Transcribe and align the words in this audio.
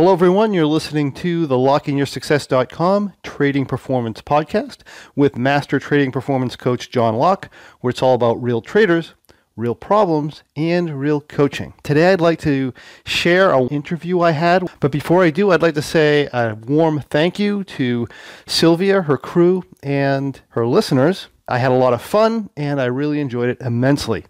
Hello, 0.00 0.14
everyone. 0.14 0.54
You're 0.54 0.64
listening 0.64 1.12
to 1.16 1.46
the 1.46 1.56
LockeInYourSuccess.com 1.56 3.12
Trading 3.22 3.66
Performance 3.66 4.22
Podcast 4.22 4.78
with 5.14 5.36
Master 5.36 5.78
Trading 5.78 6.10
Performance 6.10 6.56
Coach 6.56 6.90
John 6.90 7.16
Locke, 7.16 7.50
where 7.80 7.90
it's 7.90 8.02
all 8.02 8.14
about 8.14 8.42
real 8.42 8.62
traders, 8.62 9.12
real 9.56 9.74
problems, 9.74 10.42
and 10.56 10.98
real 10.98 11.20
coaching. 11.20 11.74
Today, 11.82 12.14
I'd 12.14 12.20
like 12.22 12.38
to 12.38 12.72
share 13.04 13.52
an 13.52 13.68
interview 13.68 14.20
I 14.22 14.30
had. 14.30 14.66
But 14.80 14.90
before 14.90 15.22
I 15.22 15.28
do, 15.28 15.50
I'd 15.50 15.60
like 15.60 15.74
to 15.74 15.82
say 15.82 16.30
a 16.32 16.54
warm 16.54 17.02
thank 17.10 17.38
you 17.38 17.62
to 17.64 18.08
Sylvia, 18.46 19.02
her 19.02 19.18
crew, 19.18 19.64
and 19.82 20.40
her 20.48 20.66
listeners. 20.66 21.28
I 21.46 21.58
had 21.58 21.72
a 21.72 21.74
lot 21.74 21.92
of 21.92 22.00
fun, 22.00 22.48
and 22.56 22.80
I 22.80 22.86
really 22.86 23.20
enjoyed 23.20 23.50
it 23.50 23.60
immensely. 23.60 24.24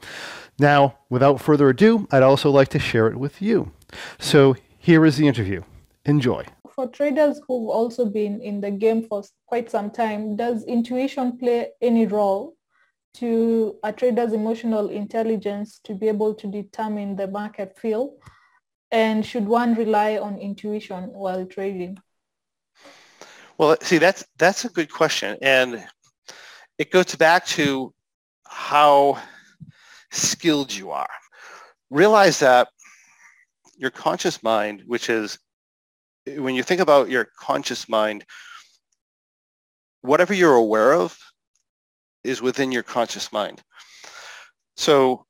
Now, 0.58 0.96
without 1.08 1.40
further 1.40 1.68
ado, 1.68 2.08
I'd 2.10 2.24
also 2.24 2.50
like 2.50 2.70
to 2.70 2.80
share 2.80 3.06
it 3.06 3.18
with 3.18 3.40
you. 3.40 3.70
So 4.18 4.56
here 4.80 5.04
is 5.04 5.16
the 5.18 5.28
interview. 5.28 5.62
Enjoy. 6.06 6.44
For 6.74 6.88
traders 6.88 7.40
who've 7.46 7.68
also 7.68 8.06
been 8.06 8.40
in 8.40 8.60
the 8.60 8.70
game 8.70 9.02
for 9.02 9.22
quite 9.46 9.70
some 9.70 9.90
time, 9.90 10.36
does 10.36 10.64
intuition 10.64 11.36
play 11.36 11.68
any 11.82 12.06
role 12.06 12.56
to 13.14 13.76
a 13.84 13.92
trader's 13.92 14.32
emotional 14.32 14.88
intelligence 14.88 15.80
to 15.84 15.94
be 15.94 16.08
able 16.08 16.34
to 16.34 16.46
determine 16.46 17.16
the 17.16 17.28
market 17.28 17.78
feel? 17.78 18.14
And 18.90 19.24
should 19.24 19.46
one 19.46 19.74
rely 19.74 20.16
on 20.16 20.38
intuition 20.38 21.10
while 21.12 21.44
trading? 21.46 21.98
Well, 23.58 23.76
see, 23.82 23.98
that's 23.98 24.24
that's 24.38 24.64
a 24.64 24.70
good 24.70 24.90
question, 24.90 25.36
and 25.42 25.86
it 26.78 26.90
goes 26.90 27.14
back 27.14 27.44
to 27.58 27.92
how 28.46 29.18
skilled 30.10 30.72
you 30.72 30.90
are. 30.90 31.10
Realize 31.90 32.38
that 32.38 32.68
your 33.80 33.90
conscious 33.90 34.42
mind, 34.42 34.82
which 34.86 35.08
is 35.08 35.38
when 36.26 36.54
you 36.54 36.62
think 36.62 36.82
about 36.82 37.08
your 37.08 37.28
conscious 37.38 37.88
mind, 37.88 38.26
whatever 40.02 40.34
you're 40.34 40.54
aware 40.54 40.92
of 40.92 41.18
is 42.22 42.42
within 42.42 42.70
your 42.70 42.82
conscious 42.82 43.32
mind. 43.32 43.62
So 44.76 45.24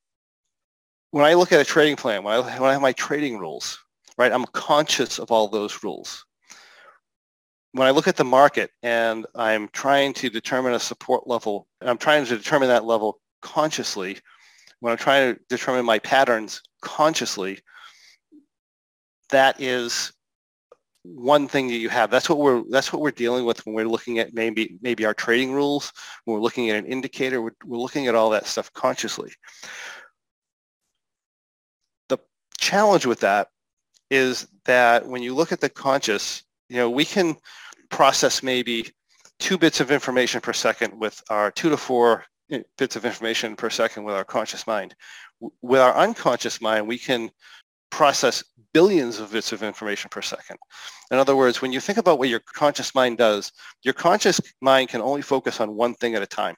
when 1.12 1.24
I 1.24 1.34
look 1.34 1.52
at 1.52 1.60
a 1.60 1.64
trading 1.64 1.94
plan, 1.94 2.24
when 2.24 2.34
I, 2.34 2.58
when 2.58 2.68
I 2.68 2.72
have 2.72 2.82
my 2.82 2.92
trading 2.92 3.38
rules, 3.38 3.78
right, 4.18 4.32
I'm 4.32 4.46
conscious 4.46 5.20
of 5.20 5.30
all 5.30 5.46
those 5.46 5.84
rules. 5.84 6.24
When 7.70 7.86
I 7.86 7.92
look 7.92 8.08
at 8.08 8.16
the 8.16 8.24
market 8.24 8.70
and 8.82 9.26
I'm 9.36 9.68
trying 9.68 10.12
to 10.14 10.28
determine 10.28 10.74
a 10.74 10.80
support 10.80 11.28
level, 11.28 11.68
I'm 11.82 11.98
trying 11.98 12.24
to 12.24 12.36
determine 12.36 12.68
that 12.68 12.84
level 12.84 13.20
consciously, 13.42 14.18
when 14.80 14.90
I'm 14.90 14.98
trying 14.98 15.34
to 15.34 15.40
determine 15.48 15.84
my 15.84 16.00
patterns 16.00 16.62
consciously, 16.82 17.60
that 19.30 19.60
is 19.60 20.12
one 21.02 21.48
thing 21.48 21.68
that 21.68 21.76
you 21.76 21.88
have. 21.88 22.10
That's 22.10 22.28
what 22.28 22.38
we're 22.38 22.62
that's 22.70 22.92
what 22.92 23.02
we're 23.02 23.10
dealing 23.10 23.44
with 23.44 23.64
when 23.64 23.74
we're 23.74 23.88
looking 23.88 24.18
at 24.18 24.34
maybe 24.34 24.78
maybe 24.82 25.04
our 25.04 25.14
trading 25.14 25.52
rules. 25.52 25.92
When 26.24 26.34
we're 26.34 26.42
looking 26.42 26.70
at 26.70 26.76
an 26.76 26.86
indicator, 26.86 27.40
we're, 27.40 27.56
we're 27.64 27.78
looking 27.78 28.06
at 28.06 28.14
all 28.14 28.30
that 28.30 28.46
stuff 28.46 28.72
consciously. 28.72 29.32
The 32.08 32.18
challenge 32.58 33.06
with 33.06 33.20
that 33.20 33.48
is 34.10 34.48
that 34.64 35.06
when 35.06 35.22
you 35.22 35.34
look 35.34 35.52
at 35.52 35.60
the 35.60 35.68
conscious, 35.68 36.42
you 36.68 36.76
know, 36.76 36.90
we 36.90 37.04
can 37.04 37.36
process 37.88 38.42
maybe 38.42 38.90
two 39.38 39.56
bits 39.56 39.80
of 39.80 39.90
information 39.90 40.40
per 40.40 40.52
second 40.52 40.98
with 40.98 41.20
our 41.30 41.50
two 41.50 41.70
to 41.70 41.76
four 41.76 42.24
eh, 42.50 42.62
bits 42.76 42.96
of 42.96 43.04
information 43.04 43.56
per 43.56 43.70
second 43.70 44.04
with 44.04 44.14
our 44.14 44.24
conscious 44.24 44.66
mind. 44.66 44.94
With 45.62 45.80
our 45.80 45.96
unconscious 45.96 46.60
mind, 46.60 46.86
we 46.86 46.98
can 46.98 47.30
process 47.90 48.42
billions 48.72 49.18
of 49.18 49.32
bits 49.32 49.52
of 49.52 49.62
information 49.62 50.08
per 50.10 50.22
second. 50.22 50.56
In 51.10 51.18
other 51.18 51.36
words, 51.36 51.60
when 51.60 51.72
you 51.72 51.80
think 51.80 51.98
about 51.98 52.18
what 52.18 52.28
your 52.28 52.40
conscious 52.40 52.94
mind 52.94 53.18
does, 53.18 53.52
your 53.82 53.94
conscious 53.94 54.40
mind 54.60 54.88
can 54.88 55.00
only 55.00 55.22
focus 55.22 55.60
on 55.60 55.74
one 55.74 55.94
thing 55.94 56.14
at 56.14 56.22
a 56.22 56.26
time. 56.26 56.54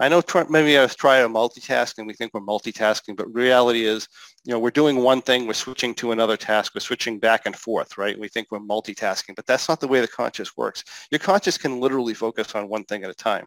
I 0.00 0.08
know 0.08 0.22
maybe 0.50 0.76
I 0.76 0.82
was 0.82 0.96
trying 0.96 1.22
to 1.22 1.32
multitask 1.32 1.98
and 1.98 2.06
we 2.06 2.14
think 2.14 2.34
we're 2.34 2.40
multitasking, 2.40 3.16
but 3.16 3.32
reality 3.32 3.84
is, 3.84 4.08
you 4.44 4.52
know, 4.52 4.58
we're 4.58 4.72
doing 4.72 4.96
one 4.96 5.22
thing, 5.22 5.46
we're 5.46 5.52
switching 5.52 5.94
to 5.96 6.10
another 6.10 6.36
task, 6.36 6.74
we're 6.74 6.80
switching 6.80 7.20
back 7.20 7.42
and 7.46 7.54
forth, 7.54 7.96
right? 7.96 8.18
We 8.18 8.26
think 8.26 8.48
we're 8.50 8.58
multitasking, 8.58 9.36
but 9.36 9.46
that's 9.46 9.68
not 9.68 9.78
the 9.78 9.86
way 9.86 10.00
the 10.00 10.08
conscious 10.08 10.56
works. 10.56 10.82
Your 11.12 11.20
conscious 11.20 11.56
can 11.56 11.78
literally 11.78 12.12
focus 12.12 12.56
on 12.56 12.68
one 12.68 12.82
thing 12.84 13.04
at 13.04 13.10
a 13.10 13.14
time. 13.14 13.46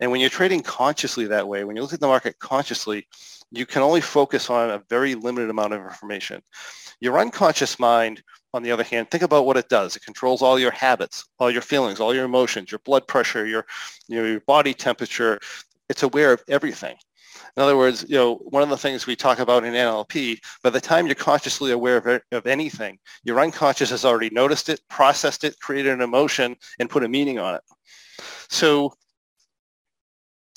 And 0.00 0.10
when 0.10 0.20
you're 0.20 0.30
trading 0.30 0.62
consciously 0.62 1.26
that 1.26 1.46
way, 1.46 1.62
when 1.62 1.76
you 1.76 1.82
look 1.82 1.92
at 1.92 2.00
the 2.00 2.08
market 2.08 2.40
consciously, 2.40 3.06
you 3.56 3.66
can 3.66 3.82
only 3.82 4.00
focus 4.00 4.50
on 4.50 4.70
a 4.70 4.82
very 4.88 5.14
limited 5.14 5.50
amount 5.50 5.72
of 5.72 5.82
information. 5.82 6.42
Your 7.00 7.18
unconscious 7.18 7.78
mind, 7.78 8.22
on 8.52 8.62
the 8.62 8.70
other 8.70 8.84
hand, 8.84 9.10
think 9.10 9.22
about 9.22 9.46
what 9.46 9.56
it 9.56 9.68
does. 9.68 9.96
It 9.96 10.04
controls 10.04 10.42
all 10.42 10.58
your 10.58 10.70
habits, 10.70 11.24
all 11.38 11.50
your 11.50 11.62
feelings, 11.62 12.00
all 12.00 12.14
your 12.14 12.24
emotions, 12.24 12.70
your 12.70 12.78
blood 12.80 13.06
pressure, 13.06 13.46
your, 13.46 13.66
you 14.08 14.16
know, 14.16 14.28
your 14.28 14.40
body 14.40 14.74
temperature, 14.74 15.38
it's 15.88 16.02
aware 16.02 16.32
of 16.32 16.42
everything. 16.48 16.96
In 17.56 17.62
other 17.62 17.76
words, 17.76 18.04
you 18.08 18.16
know, 18.16 18.36
one 18.36 18.62
of 18.62 18.68
the 18.68 18.76
things 18.76 19.06
we 19.06 19.16
talk 19.16 19.38
about 19.38 19.64
in 19.64 19.74
NLP, 19.74 20.38
by 20.62 20.70
the 20.70 20.80
time 20.80 21.06
you're 21.06 21.14
consciously 21.14 21.72
aware 21.72 21.96
of, 21.96 22.22
of 22.32 22.46
anything, 22.46 22.98
your 23.22 23.40
unconscious 23.40 23.90
has 23.90 24.04
already 24.04 24.30
noticed 24.30 24.68
it, 24.68 24.80
processed 24.88 25.44
it, 25.44 25.58
created 25.60 25.92
an 25.92 26.00
emotion, 26.00 26.56
and 26.78 26.90
put 26.90 27.04
a 27.04 27.08
meaning 27.08 27.38
on 27.38 27.54
it. 27.56 27.62
So 28.48 28.94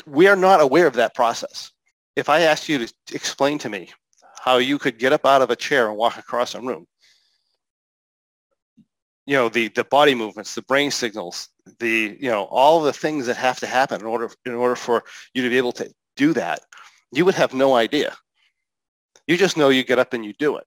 we 0.05 0.27
are 0.27 0.35
not 0.35 0.61
aware 0.61 0.87
of 0.87 0.93
that 0.93 1.13
process. 1.13 1.71
If 2.17 2.29
I 2.29 2.41
asked 2.41 2.67
you 2.67 2.79
to 2.79 2.93
explain 3.13 3.59
to 3.59 3.69
me 3.69 3.91
how 4.39 4.57
you 4.57 4.79
could 4.79 4.97
get 4.97 5.13
up 5.13 5.23
out 5.23 5.43
of 5.43 5.51
a 5.51 5.55
chair 5.55 5.87
and 5.87 5.95
walk 5.95 6.17
across 6.17 6.55
a 6.55 6.59
room, 6.59 6.87
you 9.27 9.35
know, 9.35 9.49
the, 9.49 9.67
the 9.67 9.83
body 9.83 10.15
movements, 10.15 10.55
the 10.55 10.63
brain 10.63 10.89
signals, 10.89 11.49
the, 11.77 12.17
you 12.19 12.31
know, 12.31 12.45
all 12.45 12.81
the 12.81 12.91
things 12.91 13.27
that 13.27 13.37
have 13.37 13.59
to 13.59 13.67
happen 13.67 14.01
in 14.01 14.07
order, 14.07 14.31
in 14.47 14.53
order 14.53 14.75
for 14.75 15.03
you 15.35 15.43
to 15.43 15.49
be 15.49 15.57
able 15.57 15.73
to 15.73 15.93
do 16.15 16.33
that, 16.33 16.61
you 17.11 17.23
would 17.23 17.35
have 17.35 17.53
no 17.53 17.75
idea. 17.75 18.17
You 19.27 19.37
just 19.37 19.55
know 19.55 19.69
you 19.69 19.83
get 19.83 19.99
up 19.99 20.13
and 20.13 20.25
you 20.25 20.33
do 20.39 20.57
it. 20.57 20.65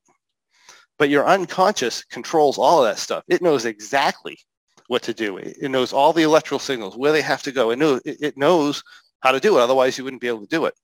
But 1.00 1.11
your 1.11 1.27
unconscious 1.27 2.05
controls 2.05 2.59
all 2.59 2.84
of 2.84 2.88
that 2.88 3.00
stuff. 3.00 3.25
It 3.27 3.43
knows 3.43 3.65
exactly 3.65 4.38
what 4.87 5.03
to 5.03 5.15
do. 5.15 5.38
It 5.38 5.69
knows 5.69 5.93
all 5.93 6.12
the 6.12 6.22
electrical 6.22 6.61
signals, 6.61 6.97
where 6.97 7.11
they 7.11 7.22
have 7.22 7.43
to 7.43 7.50
go. 7.50 7.72
It 7.72 7.78
knows, 7.81 8.03
it 8.05 8.37
knows 8.37 8.84
how 9.20 9.32
to 9.32 9.41
do 9.41 9.58
it. 9.58 9.62
Otherwise, 9.62 9.97
you 9.97 10.04
wouldn't 10.04 10.22
be 10.22 10.28
able 10.28 10.41
to 10.41 10.47
do 10.47 10.64
it. 10.64 10.75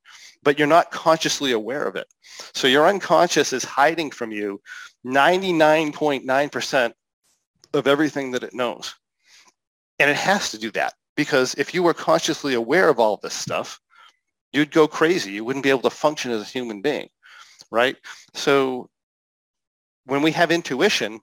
But 0.42 0.58
you're 0.58 0.68
not 0.68 0.90
consciously 0.90 1.52
aware 1.52 1.86
of 1.86 1.96
it. 1.96 2.06
So 2.54 2.68
your 2.68 2.86
unconscious 2.86 3.52
is 3.52 3.64
hiding 3.64 4.10
from 4.10 4.30
you 4.30 4.60
99.9% 5.06 6.92
of 7.74 7.86
everything 7.86 8.30
that 8.32 8.42
it 8.42 8.54
knows. 8.54 8.94
And 9.98 10.10
it 10.10 10.16
has 10.16 10.50
to 10.50 10.58
do 10.58 10.70
that 10.72 10.94
because 11.16 11.54
if 11.54 11.72
you 11.74 11.82
were 11.82 11.94
consciously 11.94 12.54
aware 12.54 12.88
of 12.88 13.00
all 13.00 13.18
this 13.22 13.34
stuff, 13.34 13.80
you'd 14.52 14.70
go 14.70 14.86
crazy. 14.86 15.32
You 15.32 15.44
wouldn't 15.44 15.62
be 15.62 15.70
able 15.70 15.82
to 15.82 15.90
function 15.90 16.30
as 16.30 16.42
a 16.42 16.44
human 16.44 16.82
being, 16.82 17.08
right? 17.70 17.96
So 18.34 18.88
when 20.04 20.22
we 20.22 20.32
have 20.32 20.50
intuition, 20.50 21.20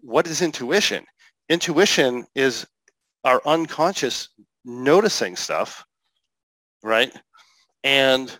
what 0.00 0.26
is 0.26 0.42
intuition? 0.42 1.04
Intuition 1.48 2.26
is 2.34 2.66
our 3.24 3.42
unconscious 3.46 4.28
noticing 4.64 5.36
stuff, 5.36 5.84
right? 6.82 7.14
And 7.84 8.36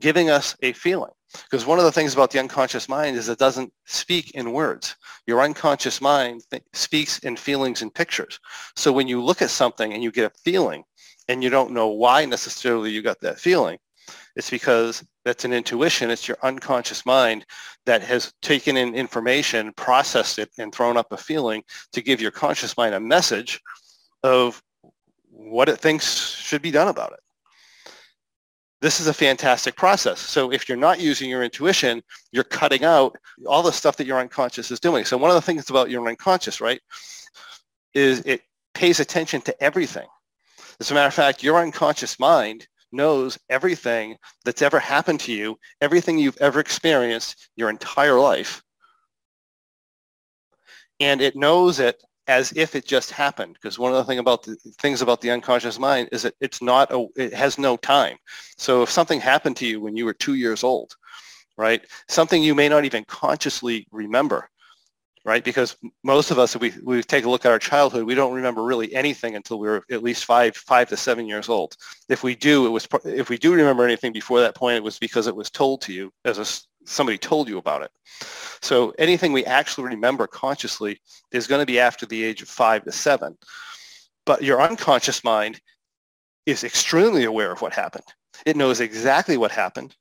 giving 0.00 0.30
us 0.30 0.56
a 0.62 0.72
feeling. 0.72 1.12
Because 1.32 1.66
one 1.66 1.78
of 1.78 1.84
the 1.84 1.92
things 1.92 2.14
about 2.14 2.30
the 2.30 2.38
unconscious 2.38 2.88
mind 2.88 3.16
is 3.16 3.28
it 3.28 3.38
doesn't 3.38 3.72
speak 3.84 4.30
in 4.32 4.52
words. 4.52 4.96
Your 5.26 5.42
unconscious 5.42 6.00
mind 6.00 6.42
th- 6.50 6.62
speaks 6.72 7.18
in 7.20 7.36
feelings 7.36 7.82
and 7.82 7.92
pictures. 7.92 8.38
So 8.76 8.92
when 8.92 9.08
you 9.08 9.22
look 9.22 9.42
at 9.42 9.50
something 9.50 9.92
and 9.92 10.02
you 10.02 10.12
get 10.12 10.30
a 10.30 10.38
feeling 10.44 10.84
and 11.28 11.42
you 11.42 11.50
don't 11.50 11.72
know 11.72 11.88
why 11.88 12.24
necessarily 12.24 12.90
you 12.90 13.02
got 13.02 13.20
that 13.20 13.40
feeling, 13.40 13.78
it's 14.36 14.50
because 14.50 15.02
that's 15.24 15.44
an 15.44 15.52
intuition. 15.52 16.10
It's 16.10 16.28
your 16.28 16.36
unconscious 16.42 17.04
mind 17.04 17.44
that 17.86 18.02
has 18.02 18.32
taken 18.42 18.76
in 18.76 18.94
information, 18.94 19.72
processed 19.76 20.38
it, 20.38 20.50
and 20.58 20.72
thrown 20.72 20.96
up 20.96 21.10
a 21.10 21.16
feeling 21.16 21.62
to 21.92 22.02
give 22.02 22.20
your 22.20 22.30
conscious 22.30 22.76
mind 22.76 22.94
a 22.94 23.00
message 23.00 23.60
of 24.22 24.62
what 25.50 25.68
it 25.68 25.78
thinks 25.78 26.16
should 26.30 26.62
be 26.62 26.70
done 26.70 26.88
about 26.88 27.12
it 27.12 27.20
this 28.82 29.00
is 29.00 29.06
a 29.06 29.14
fantastic 29.14 29.74
process. 29.74 30.20
So 30.20 30.52
if 30.52 30.68
you're 30.68 30.76
not 30.76 31.00
using 31.00 31.30
your 31.30 31.42
intuition, 31.42 32.02
you're 32.30 32.44
cutting 32.44 32.84
out 32.84 33.16
all 33.46 33.62
the 33.62 33.72
stuff 33.72 33.96
that 33.96 34.06
your 34.06 34.18
unconscious 34.18 34.70
is 34.70 34.80
doing. 34.80 35.04
So 35.04 35.16
one 35.16 35.30
of 35.30 35.34
the 35.34 35.40
things 35.40 35.70
about 35.70 35.90
your 35.90 36.06
unconscious, 36.06 36.60
right, 36.60 36.80
is 37.94 38.20
it 38.20 38.42
pays 38.74 39.00
attention 39.00 39.40
to 39.42 39.62
everything. 39.62 40.06
As 40.78 40.90
a 40.90 40.94
matter 40.94 41.08
of 41.08 41.14
fact, 41.14 41.42
your 41.42 41.58
unconscious 41.58 42.20
mind 42.20 42.68
knows 42.92 43.38
everything 43.48 44.16
that's 44.44 44.62
ever 44.62 44.78
happened 44.78 45.20
to 45.20 45.32
you, 45.32 45.58
everything 45.80 46.18
you've 46.18 46.38
ever 46.40 46.60
experienced 46.60 47.48
your 47.56 47.70
entire 47.70 48.20
life. 48.20 48.62
And 51.00 51.22
it 51.22 51.34
knows 51.34 51.80
it 51.80 52.02
as 52.28 52.52
if 52.52 52.74
it 52.74 52.86
just 52.86 53.10
happened 53.10 53.54
because 53.54 53.78
one 53.78 53.92
of 53.92 53.98
the 53.98 54.04
thing 54.04 54.18
about 54.18 54.42
the 54.42 54.56
things 54.78 55.02
about 55.02 55.20
the 55.20 55.30
unconscious 55.30 55.78
mind 55.78 56.08
is 56.12 56.22
that 56.22 56.34
it's 56.40 56.60
not 56.62 56.92
a, 56.92 57.06
it 57.16 57.32
has 57.32 57.58
no 57.58 57.76
time 57.76 58.16
so 58.56 58.82
if 58.82 58.90
something 58.90 59.20
happened 59.20 59.56
to 59.56 59.66
you 59.66 59.80
when 59.80 59.96
you 59.96 60.04
were 60.04 60.14
two 60.14 60.34
years 60.34 60.64
old 60.64 60.96
right 61.56 61.84
something 62.08 62.42
you 62.42 62.54
may 62.54 62.68
not 62.68 62.84
even 62.84 63.04
consciously 63.04 63.86
remember 63.90 64.48
right? 65.26 65.42
Because 65.42 65.76
most 66.04 66.30
of 66.30 66.38
us, 66.38 66.54
if 66.54 66.62
we, 66.62 66.72
we 66.84 67.02
take 67.02 67.24
a 67.24 67.28
look 67.28 67.44
at 67.44 67.50
our 67.50 67.58
childhood, 67.58 68.04
we 68.04 68.14
don't 68.14 68.32
remember 68.32 68.62
really 68.62 68.94
anything 68.94 69.34
until 69.34 69.58
we 69.58 69.66
were 69.66 69.82
at 69.90 70.04
least 70.04 70.24
five, 70.24 70.56
five 70.56 70.88
to 70.88 70.96
seven 70.96 71.26
years 71.26 71.48
old. 71.48 71.76
If 72.08 72.22
we 72.22 72.36
do, 72.36 72.64
it 72.64 72.70
was, 72.70 72.86
if 73.04 73.28
we 73.28 73.36
do 73.36 73.52
remember 73.52 73.84
anything 73.84 74.12
before 74.12 74.38
that 74.40 74.54
point, 74.54 74.76
it 74.76 74.84
was 74.84 75.00
because 75.00 75.26
it 75.26 75.34
was 75.34 75.50
told 75.50 75.82
to 75.82 75.92
you 75.92 76.12
as 76.24 76.38
a, 76.38 76.46
somebody 76.86 77.18
told 77.18 77.48
you 77.48 77.58
about 77.58 77.82
it. 77.82 77.90
So 78.62 78.94
anything 78.98 79.32
we 79.32 79.44
actually 79.44 79.88
remember 79.88 80.26
consciously 80.26 81.00
is 81.32 81.46
going 81.46 81.60
to 81.60 81.66
be 81.66 81.78
after 81.78 82.06
the 82.06 82.24
age 82.24 82.42
of 82.42 82.48
five 82.48 82.84
to 82.84 82.92
seven. 82.92 83.36
But 84.24 84.42
your 84.42 84.62
unconscious 84.62 85.22
mind 85.22 85.60
is 86.46 86.64
extremely 86.64 87.24
aware 87.24 87.52
of 87.52 87.60
what 87.60 87.72
happened. 87.72 88.04
It 88.44 88.56
knows 88.56 88.80
exactly 88.80 89.36
what 89.36 89.50
happened. 89.50 89.96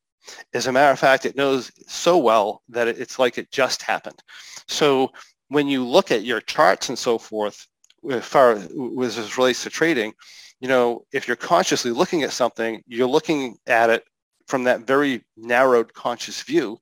As 0.54 0.68
a 0.68 0.72
matter 0.72 0.92
of 0.92 1.00
fact, 1.00 1.26
it 1.26 1.36
knows 1.36 1.72
so 1.88 2.18
well 2.18 2.62
that 2.70 2.88
it's 2.88 3.20
like 3.20 3.38
it 3.38 3.52
just 3.52 3.82
happened. 3.82 4.22
So 4.68 5.12
when 5.50 5.68
you 5.68 5.86
look 5.86 6.12
at 6.12 6.24
your 6.24 6.42
charts 6.42 6.90
and 6.90 6.98
so 6.98 7.18
forth, 7.18 7.68
as 8.10 8.26
far 8.26 8.54
as 8.54 9.38
relates 9.38 9.64
to 9.64 9.70
trading, 9.70 10.14
you 10.60 10.68
know, 10.68 11.06
if 11.12 11.28
you're 11.28 11.36
consciously 11.36 11.92
looking 11.92 12.24
at 12.24 12.32
something, 12.32 12.82
you're 12.88 13.08
looking 13.08 13.58
at 13.68 13.90
it 13.90 14.04
from 14.48 14.64
that 14.66 14.88
very 14.88 15.24
narrowed 15.38 15.94
conscious 15.94 16.42
view, 16.42 16.80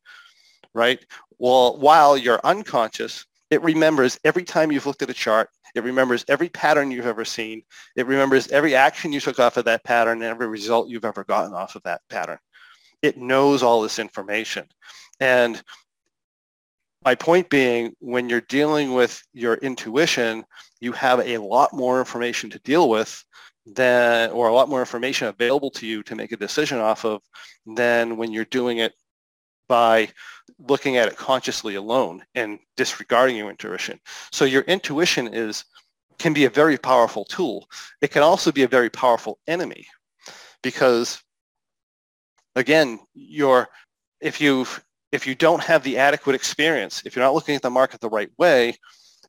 right? 0.73 1.03
Well, 1.39 1.77
while 1.77 2.17
you're 2.17 2.41
unconscious, 2.43 3.25
it 3.49 3.61
remembers 3.61 4.19
every 4.23 4.43
time 4.43 4.71
you've 4.71 4.85
looked 4.85 5.01
at 5.01 5.09
a 5.09 5.13
chart, 5.13 5.49
it 5.75 5.83
remembers 5.83 6.25
every 6.27 6.49
pattern 6.49 6.91
you've 6.91 7.07
ever 7.07 7.25
seen. 7.25 7.63
It 7.95 8.05
remembers 8.05 8.47
every 8.49 8.75
action 8.75 9.11
you 9.11 9.19
took 9.19 9.39
off 9.39 9.57
of 9.57 9.65
that 9.65 9.83
pattern 9.83 10.21
and 10.21 10.29
every 10.29 10.47
result 10.47 10.89
you've 10.89 11.05
ever 11.05 11.23
gotten 11.23 11.53
off 11.53 11.75
of 11.75 11.83
that 11.83 12.01
pattern 12.09 12.37
it 13.03 13.17
knows 13.17 13.61
all 13.61 13.81
this 13.81 13.99
information. 13.99 14.65
And 15.19 15.61
my 17.05 17.13
point 17.13 17.49
being, 17.49 17.93
when 17.99 18.29
you're 18.29 18.41
dealing 18.41 18.93
with 18.93 19.21
your 19.33 19.55
intuition, 19.55 20.45
you 20.79 20.93
have 20.93 21.19
a 21.19 21.37
lot 21.37 21.73
more 21.73 21.99
information 21.99 22.49
to 22.49 22.59
deal 22.59 22.89
with 22.89 23.23
than, 23.65 24.31
or 24.31 24.47
a 24.47 24.53
lot 24.53 24.69
more 24.69 24.79
information 24.79 25.27
available 25.27 25.71
to 25.71 25.87
you 25.87 26.03
to 26.03 26.15
make 26.15 26.31
a 26.31 26.37
decision 26.37 26.79
off 26.79 27.05
of 27.05 27.21
than 27.65 28.17
when 28.17 28.31
you're 28.31 28.45
doing 28.45 28.79
it 28.79 28.93
by 29.67 30.09
looking 30.59 30.97
at 30.97 31.07
it 31.07 31.15
consciously 31.15 31.75
alone 31.75 32.23
and 32.35 32.59
disregarding 32.75 33.35
your 33.37 33.49
intuition. 33.49 33.99
So 34.31 34.45
your 34.45 34.63
intuition 34.63 35.33
is 35.33 35.63
can 36.19 36.33
be 36.33 36.45
a 36.45 36.49
very 36.49 36.77
powerful 36.77 37.25
tool. 37.25 37.67
It 38.01 38.11
can 38.11 38.21
also 38.21 38.51
be 38.51 38.63
a 38.63 38.67
very 38.67 38.89
powerful 38.89 39.39
enemy 39.47 39.87
because 40.61 41.21
again, 42.55 42.99
you're, 43.13 43.67
if 44.21 44.39
you 44.39 44.65
if 45.11 45.27
you 45.27 45.35
don't 45.35 45.61
have 45.61 45.83
the 45.83 45.97
adequate 45.99 46.35
experience, 46.35 47.03
if 47.05 47.15
you're 47.15 47.23
not 47.23 47.35
looking 47.35 47.55
at 47.55 47.61
the 47.61 47.69
market 47.69 48.01
the 48.01 48.09
right 48.09 48.31
way, 48.39 48.75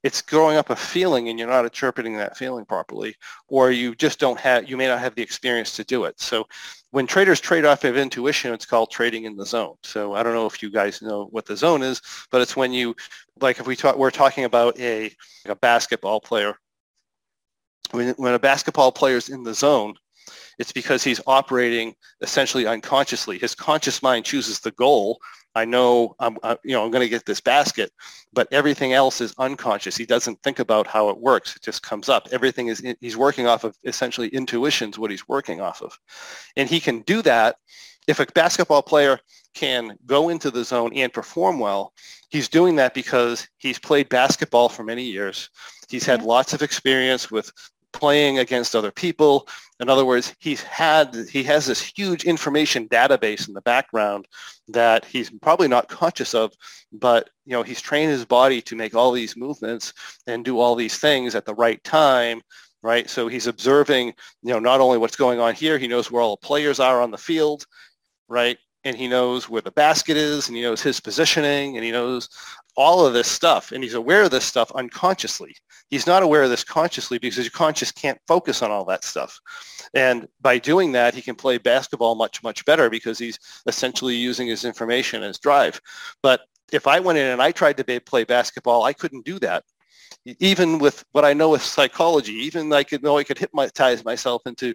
it's 0.04 0.20
growing 0.20 0.58
up 0.58 0.68
a 0.68 0.76
feeling 0.76 1.30
and 1.30 1.38
you're 1.38 1.48
not 1.48 1.64
interpreting 1.64 2.14
that 2.18 2.36
feeling 2.36 2.66
properly, 2.66 3.16
or 3.48 3.70
you 3.70 3.94
just 3.94 4.20
don't 4.20 4.38
have, 4.38 4.68
you 4.68 4.76
may 4.76 4.86
not 4.86 5.00
have 5.00 5.14
the 5.14 5.22
experience 5.22 5.74
to 5.76 5.82
do 5.82 6.04
it. 6.04 6.20
So 6.20 6.46
when 6.90 7.06
traders 7.06 7.40
trade 7.40 7.64
off 7.64 7.84
of 7.84 7.96
intuition, 7.96 8.52
it's 8.52 8.66
called 8.66 8.90
trading 8.90 9.24
in 9.24 9.34
the 9.34 9.46
zone. 9.46 9.76
So 9.82 10.12
I 10.12 10.22
don't 10.22 10.34
know 10.34 10.44
if 10.44 10.62
you 10.62 10.70
guys 10.70 11.00
know 11.00 11.28
what 11.30 11.46
the 11.46 11.56
zone 11.56 11.82
is, 11.82 12.02
but 12.30 12.42
it's 12.42 12.54
when 12.54 12.70
you, 12.70 12.94
like 13.40 13.58
if 13.58 13.66
we 13.66 13.74
talk, 13.74 13.96
we're 13.96 14.10
talking 14.10 14.44
about 14.44 14.78
a, 14.78 15.10
a 15.46 15.56
basketball 15.56 16.20
player. 16.20 16.54
When, 17.92 18.10
when 18.18 18.34
a 18.34 18.38
basketball 18.38 18.92
player 18.92 19.16
is 19.16 19.30
in 19.30 19.42
the 19.42 19.54
zone, 19.54 19.94
it's 20.58 20.72
because 20.72 21.02
he's 21.02 21.20
operating 21.26 21.94
essentially 22.20 22.66
unconsciously. 22.66 23.38
His 23.38 23.54
conscious 23.54 24.02
mind 24.02 24.26
chooses 24.26 24.60
the 24.60 24.72
goal. 24.72 25.18
I 25.54 25.64
know 25.64 26.16
I'm, 26.18 26.36
I, 26.42 26.56
you 26.64 26.72
know, 26.72 26.84
I'm 26.84 26.90
going 26.90 27.04
to 27.04 27.08
get 27.08 27.26
this 27.26 27.40
basket, 27.40 27.92
but 28.32 28.48
everything 28.52 28.92
else 28.92 29.20
is 29.20 29.34
unconscious. 29.38 29.96
He 29.96 30.06
doesn't 30.06 30.42
think 30.42 30.58
about 30.58 30.86
how 30.86 31.08
it 31.10 31.18
works. 31.18 31.54
It 31.56 31.62
just 31.62 31.82
comes 31.82 32.08
up. 32.08 32.28
Everything 32.32 32.68
is, 32.68 32.82
he's 33.00 33.16
working 33.16 33.46
off 33.46 33.64
of 33.64 33.76
essentially 33.84 34.28
intuitions, 34.28 34.98
what 34.98 35.10
he's 35.10 35.28
working 35.28 35.60
off 35.60 35.82
of. 35.82 35.98
And 36.56 36.68
he 36.68 36.80
can 36.80 37.00
do 37.02 37.22
that 37.22 37.56
if 38.06 38.20
a 38.20 38.26
basketball 38.26 38.82
player 38.82 39.18
can 39.54 39.96
go 40.06 40.28
into 40.28 40.50
the 40.50 40.64
zone 40.64 40.92
and 40.94 41.12
perform 41.12 41.58
well, 41.58 41.92
he's 42.28 42.48
doing 42.48 42.76
that 42.76 42.92
because 42.92 43.48
he's 43.58 43.78
played 43.78 44.08
basketball 44.08 44.68
for 44.68 44.82
many 44.82 45.04
years. 45.04 45.48
He's 45.88 46.04
had 46.04 46.22
lots 46.22 46.52
of 46.52 46.62
experience 46.62 47.30
with 47.30 47.52
playing 47.94 48.38
against 48.38 48.76
other 48.76 48.90
people. 48.90 49.48
In 49.80 49.88
other 49.88 50.04
words, 50.04 50.34
he's 50.38 50.62
had 50.62 51.14
he 51.30 51.42
has 51.44 51.64
this 51.66 51.80
huge 51.80 52.24
information 52.24 52.88
database 52.88 53.48
in 53.48 53.54
the 53.54 53.62
background 53.62 54.28
that 54.68 55.04
he's 55.04 55.30
probably 55.30 55.68
not 55.68 55.88
conscious 55.88 56.34
of, 56.34 56.52
but 56.92 57.30
you 57.46 57.52
know 57.52 57.62
he's 57.62 57.80
trained 57.80 58.10
his 58.10 58.24
body 58.24 58.60
to 58.62 58.76
make 58.76 58.94
all 58.94 59.12
these 59.12 59.36
movements 59.36 59.92
and 60.26 60.44
do 60.44 60.60
all 60.60 60.74
these 60.74 60.98
things 60.98 61.34
at 61.34 61.46
the 61.46 61.54
right 61.54 61.82
time, 61.84 62.42
right? 62.82 63.08
So 63.08 63.28
he's 63.28 63.46
observing, 63.46 64.08
you 64.42 64.52
know, 64.52 64.58
not 64.58 64.80
only 64.80 64.98
what's 64.98 65.16
going 65.16 65.40
on 65.40 65.54
here, 65.54 65.78
he 65.78 65.88
knows 65.88 66.10
where 66.10 66.22
all 66.22 66.36
the 66.36 66.46
players 66.46 66.80
are 66.80 67.00
on 67.00 67.10
the 67.10 67.18
field, 67.18 67.66
right? 68.28 68.58
And 68.84 68.96
he 68.96 69.08
knows 69.08 69.48
where 69.48 69.62
the 69.62 69.70
basket 69.70 70.16
is, 70.18 70.48
and 70.48 70.56
he 70.56 70.62
knows 70.62 70.82
his 70.82 71.00
positioning, 71.00 71.76
and 71.76 71.84
he 71.84 71.90
knows 71.90 72.28
all 72.76 73.06
of 73.06 73.14
this 73.14 73.28
stuff, 73.28 73.72
and 73.72 73.82
he's 73.84 73.94
aware 73.94 74.22
of 74.22 74.30
this 74.30 74.44
stuff 74.44 74.70
unconsciously. 74.72 75.54
He's 75.90 76.06
not 76.06 76.22
aware 76.22 76.42
of 76.42 76.50
this 76.50 76.64
consciously 76.64 77.18
because 77.18 77.44
your 77.44 77.50
conscious 77.50 77.92
can't 77.92 78.18
focus 78.26 78.62
on 78.62 78.70
all 78.70 78.84
that 78.86 79.04
stuff. 79.04 79.38
And 79.94 80.26
by 80.40 80.58
doing 80.58 80.92
that, 80.92 81.14
he 81.14 81.22
can 81.22 81.36
play 81.36 81.58
basketball 81.58 82.14
much, 82.16 82.42
much 82.42 82.64
better 82.64 82.90
because 82.90 83.18
he's 83.18 83.38
essentially 83.66 84.16
using 84.16 84.48
his 84.48 84.64
information 84.64 85.22
as 85.22 85.38
drive. 85.38 85.80
But 86.22 86.40
if 86.72 86.86
I 86.86 87.00
went 87.00 87.18
in 87.18 87.26
and 87.26 87.40
I 87.40 87.52
tried 87.52 87.76
to 87.76 88.00
play 88.00 88.24
basketball, 88.24 88.84
I 88.84 88.92
couldn't 88.92 89.24
do 89.24 89.38
that. 89.40 89.64
Even 90.40 90.78
with 90.78 91.04
what 91.12 91.24
I 91.24 91.34
know 91.34 91.50
with 91.50 91.62
psychology, 91.62 92.32
even 92.32 92.72
I 92.72 92.82
could 92.82 93.02
know 93.02 93.18
I 93.18 93.24
could 93.24 93.38
hypnotize 93.38 94.04
myself 94.04 94.42
into 94.46 94.74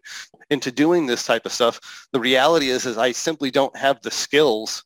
into 0.52 0.72
doing 0.72 1.08
this 1.08 1.26
type 1.26 1.46
of 1.46 1.52
stuff. 1.52 2.08
The 2.14 2.20
reality 2.20 2.70
is, 2.70 2.86
is 2.86 2.98
I 2.98 3.12
simply 3.12 3.50
don't 3.50 3.76
have 3.76 4.00
the 4.02 4.12
skills 4.12 4.84